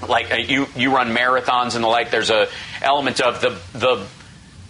like 0.06 0.32
uh, 0.32 0.36
you 0.36 0.68
you 0.76 0.94
run 0.94 1.16
marathons 1.16 1.76
and 1.76 1.84
the 1.84 1.88
like, 1.88 2.12
there's 2.12 2.30
a 2.30 2.48
element 2.82 3.22
of 3.22 3.42
the 3.42 3.60
the 3.78 4.06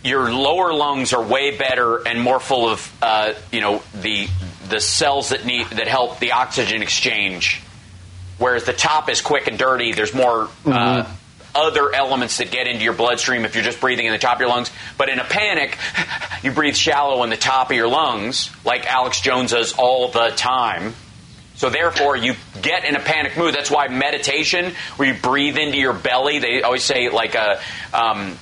your 0.04 0.32
lower 0.32 0.74
lungs 0.74 1.14
are 1.14 1.24
way 1.24 1.58
better 1.58 2.08
and 2.08 2.22
more 2.22 2.40
full 2.40 2.70
of 2.70 2.98
uh, 3.02 3.34
you 3.52 3.62
know 3.62 3.82
the 3.94 4.28
the 4.70 4.80
cells 4.80 5.30
that 5.30 5.46
need 5.46 5.68
that 5.68 5.88
help 5.88 6.20
the 6.20 6.34
oxygen 6.34 6.82
exchange 6.82 7.62
whereas 8.38 8.66
the 8.66 8.74
top 8.74 9.10
is 9.10 9.22
quick 9.22 9.48
and 9.48 9.58
dirty. 9.58 9.94
There's 9.94 10.14
more 10.14 10.50
uh, 10.66 11.06
other 11.54 11.94
elements 11.94 12.38
that 12.38 12.52
get 12.52 12.68
into 12.68 12.84
your 12.84 12.94
bloodstream 12.94 13.46
if 13.46 13.56
you're 13.56 13.64
just 13.64 13.80
breathing 13.80 14.06
in 14.06 14.12
the 14.12 14.18
top 14.18 14.36
of 14.36 14.42
your 14.42 14.50
lungs. 14.50 14.72
But 14.98 15.10
in 15.10 15.20
a 15.20 15.24
panic, 15.24 15.78
you 16.44 16.52
breathe 16.52 16.76
shallow 16.76 17.24
in 17.24 17.30
the 17.30 17.38
top 17.38 17.70
of 17.70 17.76
your 17.76 17.88
lungs, 17.88 18.52
like 18.66 18.86
Alex 18.86 19.22
Jones 19.22 19.52
does 19.52 19.74
all 19.74 20.10
the 20.10 20.30
time. 20.36 20.94
So 21.56 21.70
therefore, 21.70 22.18
you 22.18 22.36
get 22.62 22.84
in 22.84 22.96
a 22.96 23.00
panic 23.00 23.38
mood. 23.38 23.54
That's 23.56 23.72
why 23.72 23.88
meditation, 23.88 24.74
where 24.98 25.08
you 25.08 25.20
breathe 25.20 25.58
into 25.58 25.78
your 25.78 25.94
belly, 25.94 26.40
they 26.40 26.62
always 26.62 26.84
say 26.84 27.10
like 27.10 27.36
a. 27.36 27.60
Um, 27.94 28.38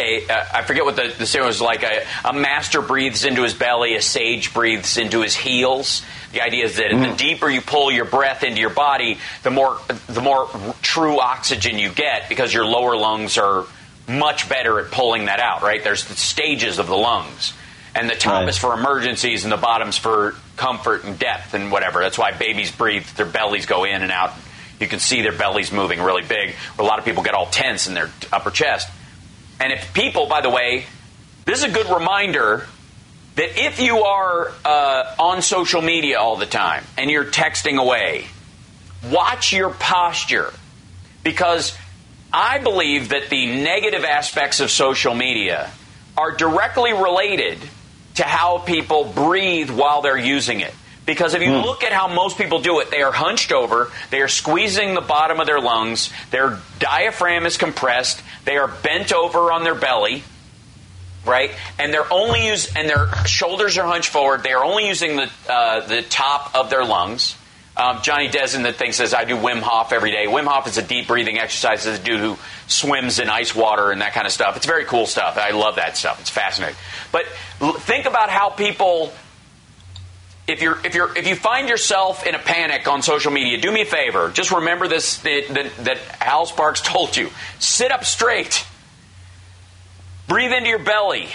a, 0.00 0.26
uh, 0.28 0.44
I 0.52 0.62
forget 0.62 0.84
what 0.84 0.96
the, 0.96 1.14
the 1.16 1.26
saying 1.26 1.46
was 1.46 1.60
like. 1.60 1.82
A, 1.84 2.04
a 2.24 2.32
master 2.32 2.82
breathes 2.82 3.24
into 3.24 3.42
his 3.44 3.54
belly, 3.54 3.94
a 3.94 4.02
sage 4.02 4.52
breathes 4.52 4.98
into 4.98 5.22
his 5.22 5.34
heels. 5.34 6.02
The 6.32 6.42
idea 6.42 6.64
is 6.64 6.76
that 6.76 6.90
the 6.90 7.14
deeper 7.16 7.48
you 7.48 7.60
pull 7.60 7.90
your 7.90 8.04
breath 8.04 8.42
into 8.42 8.60
your 8.60 8.70
body, 8.70 9.18
the 9.44 9.50
more 9.50 9.78
the 10.08 10.20
more 10.20 10.48
true 10.82 11.20
oxygen 11.20 11.78
you 11.78 11.90
get 11.90 12.28
because 12.28 12.52
your 12.52 12.66
lower 12.66 12.96
lungs 12.96 13.38
are 13.38 13.64
much 14.08 14.48
better 14.48 14.80
at 14.80 14.90
pulling 14.90 15.26
that 15.26 15.40
out. 15.40 15.62
Right? 15.62 15.82
There's 15.82 16.04
the 16.04 16.16
stages 16.16 16.78
of 16.78 16.88
the 16.88 16.96
lungs, 16.96 17.54
and 17.94 18.10
the 18.10 18.16
top 18.16 18.40
Right. 18.40 18.48
is 18.48 18.58
for 18.58 18.74
emergencies, 18.74 19.44
and 19.44 19.52
the 19.52 19.56
bottom's 19.56 19.96
for 19.96 20.34
comfort 20.56 21.04
and 21.04 21.18
depth 21.18 21.54
and 21.54 21.70
whatever. 21.70 22.00
That's 22.00 22.18
why 22.18 22.32
babies 22.32 22.70
breathe; 22.70 23.06
their 23.16 23.26
bellies 23.26 23.66
go 23.66 23.84
in 23.84 24.02
and 24.02 24.10
out. 24.10 24.32
You 24.80 24.88
can 24.88 24.98
see 24.98 25.22
their 25.22 25.32
bellies 25.36 25.72
moving 25.72 26.00
really 26.00 26.22
big. 26.22 26.54
A 26.78 26.82
lot 26.82 26.98
of 26.98 27.04
people 27.04 27.22
get 27.22 27.34
all 27.34 27.46
tense 27.46 27.86
in 27.86 27.94
their 27.94 28.10
upper 28.32 28.50
chest. 28.50 28.88
And 29.58 29.72
if 29.72 29.94
people, 29.94 30.26
by 30.26 30.42
the 30.42 30.50
way, 30.50 30.84
this 31.46 31.58
is 31.58 31.64
a 31.64 31.70
good 31.70 31.86
reminder 31.86 32.66
that 33.36 33.58
if 33.58 33.80
you 33.80 34.02
are 34.02 34.52
uh, 34.64 35.14
on 35.18 35.42
social 35.42 35.80
media 35.80 36.18
all 36.18 36.36
the 36.36 36.46
time 36.46 36.84
and 36.98 37.10
you're 37.10 37.24
texting 37.24 37.78
away, 37.80 38.26
watch 39.10 39.52
your 39.52 39.70
posture 39.70 40.52
because 41.22 41.76
I 42.32 42.58
believe 42.58 43.10
that 43.10 43.30
the 43.30 43.46
negative 43.46 44.04
aspects 44.04 44.60
of 44.60 44.70
social 44.70 45.14
media 45.14 45.70
are 46.16 46.32
directly 46.32 46.92
related 46.92 47.58
to 48.16 48.24
how 48.24 48.58
people 48.58 49.04
breathe 49.04 49.70
while 49.70 50.02
they're 50.02 50.18
using 50.18 50.60
it. 50.60 50.74
Because 51.06 51.34
if 51.34 51.42
you 51.42 51.52
look 51.52 51.84
at 51.84 51.92
how 51.92 52.08
most 52.08 52.36
people 52.36 52.60
do 52.60 52.80
it, 52.80 52.90
they 52.90 53.02
are 53.02 53.12
hunched 53.12 53.52
over, 53.52 53.92
they 54.10 54.20
are 54.22 54.28
squeezing 54.28 54.94
the 54.94 55.00
bottom 55.00 55.38
of 55.38 55.46
their 55.46 55.60
lungs, 55.60 56.10
their 56.32 56.58
diaphragm 56.80 57.46
is 57.46 57.56
compressed, 57.56 58.20
they 58.44 58.56
are 58.56 58.66
bent 58.66 59.12
over 59.12 59.52
on 59.52 59.62
their 59.62 59.76
belly, 59.76 60.24
right? 61.24 61.52
And 61.78 61.94
they're 61.94 62.12
only 62.12 62.48
use 62.48 62.74
and 62.74 62.88
their 62.88 63.08
shoulders 63.24 63.78
are 63.78 63.86
hunched 63.86 64.10
forward. 64.10 64.42
They 64.42 64.52
are 64.52 64.64
only 64.64 64.88
using 64.88 65.16
the 65.16 65.30
uh, 65.48 65.86
the 65.86 66.02
top 66.02 66.56
of 66.56 66.70
their 66.70 66.84
lungs. 66.84 67.36
Um, 67.76 68.00
Johnny 68.02 68.28
Desin 68.28 68.62
that 68.62 68.76
thinks 68.76 68.96
says 68.96 69.12
I 69.12 69.24
do 69.24 69.36
Wim 69.36 69.60
Hof 69.60 69.92
every 69.92 70.10
day. 70.10 70.26
Wim 70.26 70.46
Hof 70.46 70.66
is 70.66 70.78
a 70.78 70.82
deep 70.82 71.08
breathing 71.08 71.38
exercise. 71.38 71.84
A 71.84 71.98
dude 71.98 72.20
who 72.20 72.38
swims 72.66 73.18
in 73.18 73.28
ice 73.28 73.54
water 73.54 73.90
and 73.90 74.00
that 74.00 74.14
kind 74.14 74.26
of 74.26 74.32
stuff. 74.32 74.56
It's 74.56 74.64
very 74.64 74.86
cool 74.86 75.06
stuff. 75.06 75.36
I 75.36 75.50
love 75.50 75.76
that 75.76 75.96
stuff. 75.96 76.20
It's 76.20 76.30
fascinating. 76.30 76.76
But 77.12 77.26
think 77.80 78.06
about 78.06 78.30
how 78.30 78.48
people 78.48 79.12
if 80.48 80.62
you're 80.62 80.78
if 80.86 80.94
you're 80.94 81.16
if 81.16 81.26
you 81.26 81.34
find 81.34 81.68
yourself 81.68 82.26
in 82.26 82.34
a 82.34 82.38
panic 82.38 82.86
on 82.86 83.02
social 83.02 83.32
media, 83.32 83.60
do 83.60 83.70
me 83.72 83.82
a 83.82 83.86
favor. 83.86 84.30
Just 84.30 84.52
remember 84.52 84.88
this 84.88 85.18
that, 85.18 85.48
that, 85.50 85.76
that 85.84 85.98
Hal 86.20 86.46
Sparks 86.46 86.80
told 86.84 87.16
you. 87.16 87.30
Sit 87.58 87.90
up 87.90 88.04
straight. 88.04 88.64
Breathe 90.28 90.52
into 90.52 90.68
your 90.68 90.78
belly. 90.78 91.28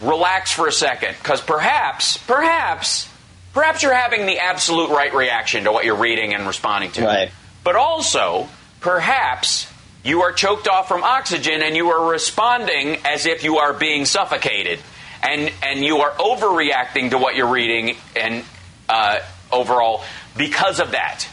Relax 0.00 0.52
for 0.52 0.66
a 0.66 0.72
second, 0.72 1.14
because 1.18 1.40
perhaps, 1.40 2.16
perhaps, 2.16 3.08
perhaps 3.52 3.82
you're 3.82 3.94
having 3.94 4.26
the 4.26 4.38
absolute 4.38 4.90
right 4.90 5.14
reaction 5.14 5.64
to 5.64 5.72
what 5.72 5.84
you're 5.84 5.96
reading 5.96 6.34
and 6.34 6.46
responding 6.46 6.92
to. 6.92 7.04
Right. 7.04 7.30
But 7.64 7.76
also, 7.76 8.48
perhaps 8.80 9.66
you 10.04 10.22
are 10.22 10.32
choked 10.32 10.68
off 10.68 10.88
from 10.88 11.04
oxygen 11.04 11.62
and 11.62 11.76
you 11.76 11.90
are 11.90 12.10
responding 12.10 12.98
as 13.04 13.26
if 13.26 13.44
you 13.44 13.58
are 13.58 13.72
being 13.72 14.04
suffocated. 14.04 14.80
And, 15.22 15.52
and 15.62 15.84
you 15.84 15.98
are 15.98 16.10
overreacting 16.10 17.10
to 17.10 17.18
what 17.18 17.36
you're 17.36 17.50
reading 17.50 17.96
and 18.16 18.44
uh, 18.88 19.20
overall 19.52 20.02
because 20.36 20.80
of 20.80 20.92
that. 20.92 21.28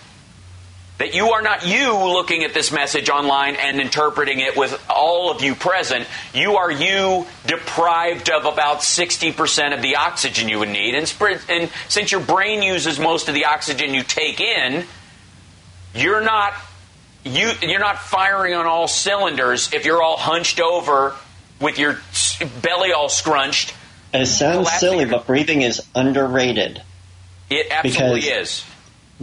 That 1.00 1.14
you 1.14 1.32
are 1.32 1.42
not 1.42 1.66
you 1.66 1.94
looking 1.94 2.44
at 2.44 2.54
this 2.54 2.74
message 2.74 3.10
online 3.10 3.56
and 3.56 3.80
interpreting 3.80 4.42
it 4.42 4.58
with 4.58 4.78
all 4.90 5.32
of 5.32 5.42
you 5.42 5.56
present. 5.56 6.06
You 6.34 6.58
are 6.58 6.70
you 6.70 7.26
deprived 7.48 8.30
of 8.30 8.44
about 8.44 8.80
60% 8.80 9.74
of 9.74 9.82
the 9.82 9.96
oxygen 9.96 10.50
you 10.50 10.60
would 10.60 10.68
need. 10.68 10.96
And, 10.96 11.14
and 11.48 11.72
since 11.88 12.12
your 12.12 12.20
brain 12.20 12.62
uses 12.62 13.00
most 13.00 13.30
of 13.30 13.34
the 13.34 13.46
oxygen 13.46 13.94
you 13.94 14.04
take 14.04 14.42
in, 14.42 14.84
you're 15.96 16.22
not 16.22 16.54
you 17.24 17.52
you're 17.62 17.80
not 17.80 18.00
firing 18.00 18.54
on 18.54 18.66
all 18.66 18.88
cylinders 18.88 19.74
if 19.74 19.86
you're 19.86 20.02
all 20.02 20.18
hunched 20.18 20.60
over 20.60 21.16
with 21.60 21.80
your 21.80 22.00
belly 22.62 22.92
all 22.92 23.10
scrunched. 23.10 23.74
It 24.14 24.26
sounds 24.26 24.72
silly, 24.74 25.06
but 25.06 25.28
breathing 25.28 25.62
is 25.62 25.82
underrated. 25.96 26.82
It 27.50 27.68
absolutely 27.72 28.22
Because- 28.22 28.42
is. 28.42 28.66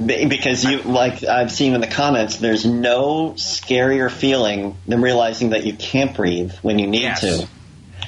Be- 0.05 0.27
Because 0.27 0.63
you, 0.65 0.83
like 0.83 1.25
I've 1.25 1.51
seen 1.51 1.75
in 1.75 1.81
the 1.81 1.87
comments, 1.87 2.37
there's 2.37 2.67
no 2.67 3.33
scarier 3.37 4.11
feeling 4.11 4.77
than 4.87 5.01
realizing 5.01 5.51
that 5.51 5.65
you 5.65 5.73
can't 5.75 6.15
breathe 6.15 6.53
when 6.63 6.79
you 6.79 6.87
need 6.87 7.03
Yes. 7.03 7.21
to. 7.21 7.49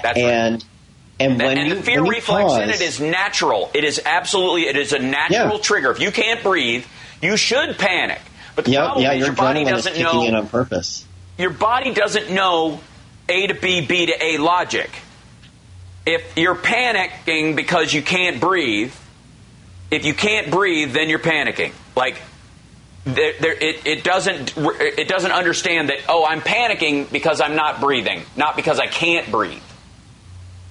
That's 0.02 0.16
right. 0.20 0.24
And 0.30 0.64
and 1.20 1.38
when 1.38 1.58
and 1.58 1.68
you 1.68 1.74
the 1.76 1.82
fear 1.82 2.02
reflex 2.04 2.52
in 2.54 2.70
it 2.70 2.80
is 2.80 3.00
natural. 3.00 3.70
It 3.74 3.84
is 3.84 4.00
absolutely 4.04 4.66
it 4.68 4.76
is 4.76 4.92
a 4.92 4.98
natural 4.98 5.56
Yeah. 5.56 5.62
trigger. 5.62 5.90
If 5.90 6.00
you 6.00 6.10
can't 6.12 6.42
breathe, 6.42 6.84
you 7.22 7.36
should 7.36 7.78
panic. 7.78 8.20
But 8.54 8.66
the 8.66 8.72
yeah, 8.72 8.80
problem 8.84 9.04
yeah, 9.04 9.12
is 9.12 9.18
your 9.18 9.26
your 9.28 9.34
body 9.36 9.60
adrenaline 9.60 9.76
is 9.78 9.84
doesn't 9.84 9.94
kicking 9.94 10.22
in 10.24 10.34
on 10.34 10.46
purpose. 10.48 11.04
your 11.38 11.50
body 11.50 11.92
doesn't 11.94 12.30
know 12.30 12.80
A 13.28 13.46
to 13.46 13.54
B, 13.54 13.80
B 13.80 14.06
to 14.06 14.24
A 14.24 14.36
logic. 14.38 14.90
If 16.06 16.36
you're 16.36 16.54
panicking 16.54 17.56
because 17.56 17.92
you 17.92 18.02
can't 18.02 18.40
breathe, 18.40 18.92
if 19.90 20.04
you 20.04 20.14
can't 20.14 20.50
breathe, 20.50 20.92
then 20.92 21.08
you're 21.08 21.18
panicking. 21.18 21.72
Like 21.96 22.20
there, 23.04 23.32
there, 23.40 23.52
it, 23.54 23.86
it 23.86 24.04
doesn't 24.04 24.54
it 24.56 25.08
doesn't 25.08 25.32
understand 25.32 25.88
that 25.88 25.98
oh 26.08 26.24
I'm 26.26 26.40
panicking 26.40 27.10
because 27.10 27.40
I'm 27.40 27.56
not 27.56 27.80
breathing, 27.80 28.22
not 28.36 28.56
because 28.56 28.78
I 28.78 28.86
can't 28.86 29.30
breathe. 29.30 29.62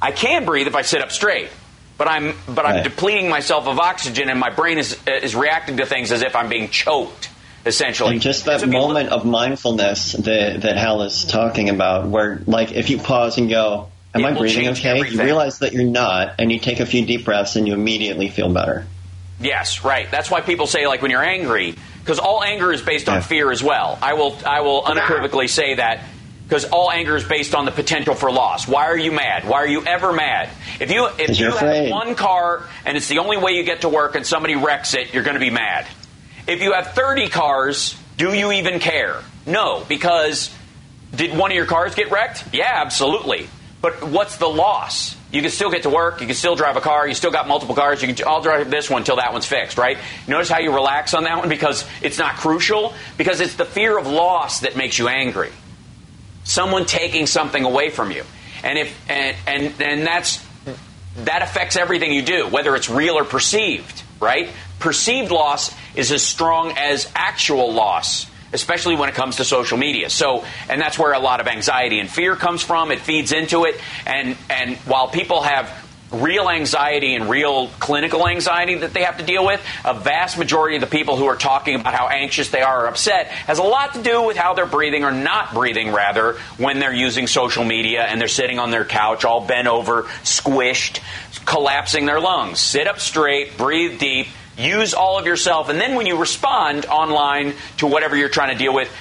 I 0.02 0.12
can 0.12 0.46
breathe 0.46 0.68
if 0.68 0.76
I 0.76 0.84
sit 0.84 1.02
up 1.02 1.12
straight, 1.12 1.50
but 1.98 2.08
I'm 2.08 2.36
but 2.48 2.66
I'm 2.66 2.76
Right. 2.76 2.84
depleting 2.84 3.30
myself 3.30 3.68
of 3.68 3.80
oxygen, 3.80 4.30
and 4.30 4.40
my 4.40 4.52
brain 4.52 4.78
is 4.78 4.98
is 5.08 5.36
reacting 5.36 5.78
to 5.78 5.86
things 5.86 6.12
as 6.12 6.22
if 6.22 6.36
I'm 6.36 6.50
being 6.50 6.70
choked. 6.70 7.30
Essentially, 7.66 8.12
And 8.14 8.22
just 8.22 8.46
that 8.46 8.62
you 8.62 8.68
look- 8.68 8.74
moment 8.88 9.10
of 9.10 9.26
mindfulness 9.26 10.14
that 10.14 10.62
that 10.62 10.78
Hal 10.78 11.02
is 11.02 11.26
talking 11.26 11.70
about, 11.70 12.08
where 12.08 12.40
like 12.46 12.72
if 12.72 12.90
you 12.90 12.98
pause 12.98 13.38
and 13.38 13.50
go, 13.50 13.88
"Am 14.14 14.22
It 14.24 14.28
I 14.28 14.32
breathing 14.34 14.70
okay?" 14.70 14.90
everything. 15.00 15.18
You 15.18 15.24
realize 15.26 15.60
that 15.60 15.74
you're 15.74 15.84
not, 15.84 16.36
and 16.40 16.50
you 16.50 16.60
take 16.60 16.80
a 16.80 16.86
few 16.86 17.06
deep 17.06 17.26
breaths, 17.26 17.56
and 17.58 17.68
you 17.68 17.74
immediately 17.74 18.30
feel 18.30 18.48
better. 18.48 18.86
Yes, 19.40 19.84
right. 19.84 20.10
That's 20.10 20.32
why 20.32 20.42
people 20.42 20.66
say 20.68 20.88
like 20.88 21.02
when 21.02 21.12
you're 21.12 21.24
angry, 21.24 21.76
because 22.00 22.20
all 22.20 22.44
anger 22.44 22.72
is 22.72 22.82
based 22.82 23.08
on 23.10 23.16
Yeah. 23.16 23.22
fear 23.22 23.52
as 23.52 23.62
well. 23.62 23.98
I 24.02 24.14
will 24.14 24.38
I 24.46 24.62
will 24.62 24.84
unequivocally 24.86 25.48
say 25.48 25.76
that 25.76 26.00
because 26.48 26.66
all 26.66 26.90
anger 26.90 27.16
is 27.18 27.24
based 27.26 27.54
on 27.54 27.66
the 27.66 27.72
potential 27.72 28.16
for 28.16 28.32
loss. 28.32 28.68
Why 28.68 28.86
are 28.86 28.98
you 28.98 29.12
mad? 29.12 29.46
Why 29.48 29.58
are 29.58 29.68
you 29.68 29.84
ever 29.86 30.14
mad? 30.14 30.50
If 30.80 30.92
you 30.92 31.08
if 31.20 31.38
you 31.40 31.50
you're 31.50 31.58
have 31.58 31.90
one 31.92 32.16
car 32.16 32.64
and 32.86 32.96
it's 32.98 33.10
the 33.10 33.20
only 33.20 33.38
way 33.38 33.52
you 33.52 33.64
get 33.64 33.82
to 33.82 33.90
work 33.90 34.16
and 34.16 34.26
somebody 34.26 34.56
wrecks 34.56 34.94
it, 34.94 35.14
you're 35.14 35.24
going 35.24 35.36
to 35.36 35.40
be 35.42 35.50
mad. 35.52 35.86
If 36.48 36.62
you 36.62 36.72
have 36.74 36.94
30 36.94 37.28
cars, 37.28 37.96
do 38.18 38.34
you 38.34 38.54
even 38.54 38.80
care? 38.80 39.18
No, 39.46 39.84
because 39.90 40.50
did 41.14 41.38
one 41.38 41.52
of 41.52 41.56
your 41.58 41.66
cars 41.66 41.94
get 41.94 42.10
wrecked? 42.10 42.46
Yeah, 42.54 42.72
absolutely. 42.74 43.50
But 43.82 44.02
what's 44.08 44.38
the 44.38 44.48
loss? 44.48 45.17
You 45.38 45.44
can 45.44 45.52
still 45.52 45.70
get 45.70 45.84
to 45.84 45.92
work. 45.92 46.20
You 46.20 46.26
can 46.26 46.36
still 46.36 46.56
drive 46.56 46.78
a 46.78 46.82
car. 46.82 47.08
You 47.08 47.14
still 47.14 47.30
got 47.30 47.48
multiple 47.48 47.76
cars. 47.76 48.02
You 48.02 48.12
can. 48.12 48.28
I'll 48.28 48.42
drive 48.42 48.72
this 48.72 48.90
one 48.90 49.04
until 49.04 49.18
that 49.18 49.34
one's 49.34 49.46
fixed. 49.46 49.78
Right? 49.78 50.00
Notice 50.28 50.50
how 50.50 50.58
you 50.58 50.74
relax 50.74 51.14
on 51.14 51.26
that 51.26 51.38
one 51.38 51.48
because 51.48 51.86
it's 52.02 52.18
not 52.18 52.38
crucial. 52.38 52.96
Because 53.20 53.40
it's 53.40 53.54
the 53.54 53.64
fear 53.64 54.00
of 54.00 54.08
loss 54.08 54.62
that 54.62 54.76
makes 54.76 54.98
you 54.98 55.10
angry. 55.10 55.52
Someone 56.44 56.88
taking 56.88 57.28
something 57.28 57.64
away 57.64 57.92
from 57.92 58.10
you, 58.10 58.24
and 58.64 58.80
if 58.80 59.10
and 59.12 59.38
and 59.46 59.80
and 59.80 60.08
that's 60.08 60.44
that 61.18 61.44
affects 61.44 61.76
everything 61.76 62.12
you 62.12 62.24
do, 62.24 62.48
whether 62.48 62.76
it's 62.76 62.90
real 62.90 63.14
or 63.16 63.24
perceived, 63.24 64.02
right? 64.20 64.50
Perceived 64.80 65.30
loss 65.30 65.72
is 65.94 66.12
as 66.12 66.24
strong 66.24 66.72
as 66.80 67.12
actual 67.14 67.74
loss, 67.74 68.26
especially 68.54 68.96
when 68.96 69.10
it 69.10 69.16
comes 69.16 69.38
to 69.38 69.46
social 69.46 69.78
media. 69.78 70.10
So, 70.10 70.46
and 70.70 70.82
that's 70.82 70.98
where 70.98 71.14
a 71.14 71.20
lot 71.20 71.40
of 71.40 71.48
anxiety 71.48 72.00
and 72.00 72.10
fear 72.10 72.36
comes 72.36 72.64
from. 72.64 72.92
It 72.92 73.00
feeds 73.00 73.32
into 73.32 73.66
it. 73.66 73.80
And, 74.06 74.38
and 74.50 74.78
while 74.78 75.08
people 75.08 75.42
have 75.42 75.86
real 76.12 76.50
anxiety 76.50 77.16
and 77.16 77.30
real 77.30 77.68
clinical 77.80 78.28
anxiety 78.28 78.76
that 78.76 78.94
they 78.94 79.04
have 79.04 79.18
to 79.18 79.26
deal 79.26 79.46
with, 79.46 79.62
a 79.84 79.94
vast 79.94 80.38
majority 80.38 80.76
of 80.78 80.82
the 80.82 80.88
people 80.88 81.18
who 81.18 81.26
are 81.26 81.36
talking 81.36 81.76
about 81.76 81.94
how 81.94 82.08
anxious 82.08 82.50
they 82.50 82.62
are 82.62 82.86
or 82.86 82.88
upset 82.88 83.28
has 83.28 83.60
a 83.60 83.64
lot 83.64 83.94
to 83.94 84.02
do 84.02 84.24
with 84.24 84.38
how 84.38 84.54
they're 84.54 84.66
breathing 84.66 85.04
or 85.04 85.12
not 85.12 85.54
breathing, 85.54 85.92
rather, 85.92 86.34
when 86.58 86.80
they're 86.80 86.94
using 86.94 87.28
social 87.28 87.66
media 87.66 88.04
and 88.04 88.22
they're 88.22 88.28
sitting 88.28 88.60
on 88.60 88.72
their 88.72 88.86
couch 88.86 89.26
all 89.26 89.46
bent 89.46 89.68
over, 89.68 90.04
squished, 90.24 91.02
collapsing 91.46 92.06
their 92.06 92.20
lungs. 92.20 92.60
Sit 92.60 92.88
up 92.88 93.00
straight, 93.00 93.58
breathe 93.58 94.00
deep, 94.00 94.28
use 94.58 94.94
all 94.94 95.20
of 95.20 95.26
yourself, 95.26 95.70
and 95.70 95.80
then 95.80 95.96
when 95.96 96.06
you 96.06 96.18
respond 96.18 96.86
online 96.86 97.54
to 97.78 97.88
whatever 97.88 98.16
you're 98.16 98.30
trying 98.30 98.52
to 98.52 98.58
deal 98.58 98.74
with, 98.74 98.92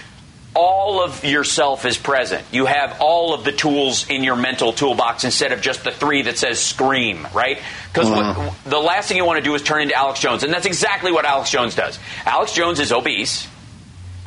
all 0.55 1.03
of 1.03 1.23
yourself 1.23 1.85
is 1.85 1.99
present. 1.99 2.43
You 2.51 2.65
have 2.65 2.97
all 3.01 3.35
of 3.35 3.45
the 3.45 3.53
tools 3.53 4.09
in 4.09 4.25
your 4.25 4.37
mental 4.37 4.73
toolbox 4.73 5.25
instead 5.25 5.53
of 5.53 5.61
just 5.61 5.85
the 5.85 5.91
three 5.91 6.23
that 6.23 6.39
says 6.39 6.59
scream, 6.59 7.29
right? 7.35 7.59
Because 7.93 8.11
uh-huh. 8.11 8.51
the 8.65 8.79
last 8.79 9.09
thing 9.09 9.19
you 9.19 9.25
want 9.27 9.39
to 9.39 9.45
do 9.45 9.55
is 9.55 9.63
turn 9.63 9.83
into 9.83 9.95
Alex 9.95 10.21
Jones, 10.21 10.43
and 10.45 10.53
that's 10.53 10.65
exactly 10.65 11.13
what 11.13 11.27
Alex 11.27 11.51
Jones 11.51 11.75
does. 11.75 11.99
Alex 12.25 12.55
Jones 12.55 12.81
is 12.81 12.91
obese. 12.91 13.47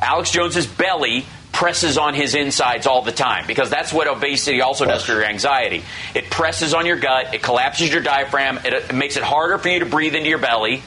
Alex 0.00 0.30
Jones's 0.30 0.66
belly 0.66 1.26
presses 1.52 1.98
on 1.98 2.14
his 2.14 2.34
insides 2.34 2.86
all 2.86 3.02
the 3.02 3.12
time 3.12 3.46
because 3.46 3.68
that's 3.68 3.92
what 3.92 4.06
obesity 4.06 4.60
also 4.60 4.86
does 4.86 5.04
for 5.04 5.12
your 5.12 5.24
anxiety. 5.24 5.82
It 6.14 6.30
presses 6.30 6.74
on 6.74 6.86
your 6.86 6.96
gut, 6.96 7.34
it 7.34 7.42
collapses 7.42 7.92
your 7.92 8.02
diaphragm, 8.02 8.58
it, 8.64 8.72
it 8.72 8.94
makes 8.94 9.16
it 9.16 9.24
harder 9.24 9.58
for 9.58 9.68
you 9.68 9.80
to 9.80 9.86
breathe 9.86 10.14
into 10.14 10.28
your 10.28 10.38
belly. 10.38 10.82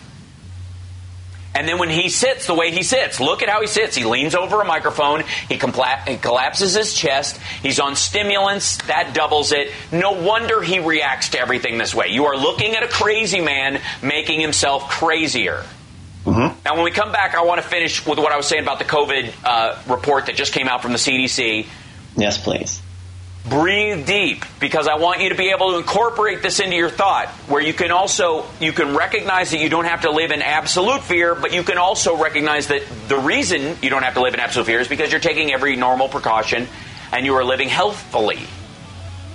And 1.55 1.67
then 1.67 1.77
when 1.77 1.89
he 1.89 2.09
sits 2.09 2.47
the 2.47 2.55
way 2.55 2.71
he 2.71 2.81
sits, 2.81 3.19
look 3.19 3.43
at 3.43 3.49
how 3.49 3.61
he 3.61 3.67
sits. 3.67 3.95
He 3.95 4.05
leans 4.05 4.33
over 4.33 4.59
a 4.61 4.65
microphone. 4.65 5.23
He, 5.47 5.57
compla- 5.59 6.07
he 6.07 6.17
collapses 6.17 6.73
his 6.73 6.95
chest. 6.95 7.39
He's 7.61 7.79
on 7.79 7.95
stimulants. 7.95 8.77
That 8.87 9.13
doubles 9.13 9.51
it. 9.51 9.71
No 9.91 10.13
wonder 10.13 10.61
he 10.63 10.79
reacts 10.79 11.29
to 11.29 11.39
everything 11.39 11.77
this 11.77 11.93
way. 11.93 12.07
You 12.07 12.25
are 12.25 12.35
looking 12.35 12.75
at 12.75 12.81
a 12.81 12.87
crazy 12.87 13.39
man 13.39 13.79
making 14.01 14.41
himself 14.41 14.89
crazier. 14.89 15.63
Now, 16.25 16.75
when 16.75 16.83
we 16.83 16.91
come 16.91 17.11
back, 17.11 17.35
I 17.35 17.43
want 17.43 17.61
to 17.61 17.67
finish 17.67 18.05
with 18.05 18.17
what 18.17 18.31
I 18.31 18.37
was 18.37 18.47
saying 18.47 18.63
about 18.63 18.79
the 18.79 18.85
COVID 18.85 19.33
uh, 19.43 19.77
report 19.87 20.27
that 20.27 20.35
just 20.35 20.53
came 20.53 20.67
out 20.67 20.81
from 20.81 20.93
the 20.93 20.97
CDC. 20.97 21.67
Yes, 22.15 22.37
please. 22.37 22.81
Breathe 23.45 24.05
deep 24.07 24.45
because 24.61 24.87
I 24.87 24.95
want 24.95 25.19
you 25.21 25.27
to 25.29 25.35
be 25.35 25.49
able 25.49 25.71
to 25.71 25.77
incorporate 25.77 26.41
this 26.41 26.61
into 26.61 26.77
your 26.77 26.89
thought 26.89 27.27
where 27.49 27.61
you 27.61 27.73
can 27.73 27.91
also 27.91 28.45
you 28.61 28.71
can 28.71 28.95
recognize 28.95 29.51
that 29.51 29.59
you 29.59 29.67
don't 29.67 29.83
have 29.83 30.01
to 30.03 30.11
live 30.11 30.31
in 30.31 30.41
absolute 30.41 31.01
fear, 31.01 31.35
but 31.35 31.53
you 31.53 31.61
can 31.63 31.77
also 31.77 32.15
recognize 32.15 32.67
that 32.67 32.83
the 33.09 33.17
reason 33.17 33.75
you 33.81 33.89
don't 33.89 34.03
have 34.03 34.13
to 34.13 34.21
live 34.21 34.33
in 34.33 34.39
absolute 34.39 34.65
fear 34.65 34.79
is 34.79 34.87
because 34.87 35.11
you're 35.11 35.19
taking 35.19 35.51
every 35.51 35.75
normal 35.75 36.07
precaution 36.07 36.69
and 37.11 37.25
you 37.25 37.35
are 37.35 37.43
living 37.43 37.67
healthfully. 37.67 38.39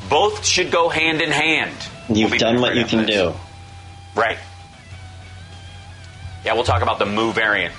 Both 0.09 0.43
should 0.47 0.71
go 0.71 0.89
hand 0.89 1.21
in 1.21 1.31
hand. 1.31 1.77
You've 2.09 2.31
We'll 2.31 2.41
done 2.41 2.63
what 2.63 2.77
you 2.77 2.87
can 2.87 3.05
this. 3.05 3.15
do. 3.15 3.35
Right. 4.15 4.39
Yeah, 6.47 6.55
we'll 6.55 6.65
talk 6.65 6.81
about 6.81 6.99
the 6.99 7.05
Mu 7.05 7.31
variant. 7.33 7.75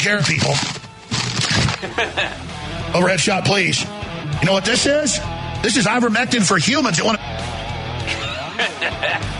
Care 0.00 0.22
people. 0.22 0.54
Oh, 2.92 2.98
Overhead 2.98 3.20
shot, 3.20 3.44
please. 3.44 3.84
You 4.40 4.46
know 4.46 4.52
what 4.52 4.64
this 4.64 4.86
is? 4.86 5.20
This 5.62 5.76
is 5.76 5.86
ivermectin 5.86 6.46
for 6.46 6.58
humans 6.58 6.96
that 6.96 7.04
want 7.04 7.18
to. 7.18 9.39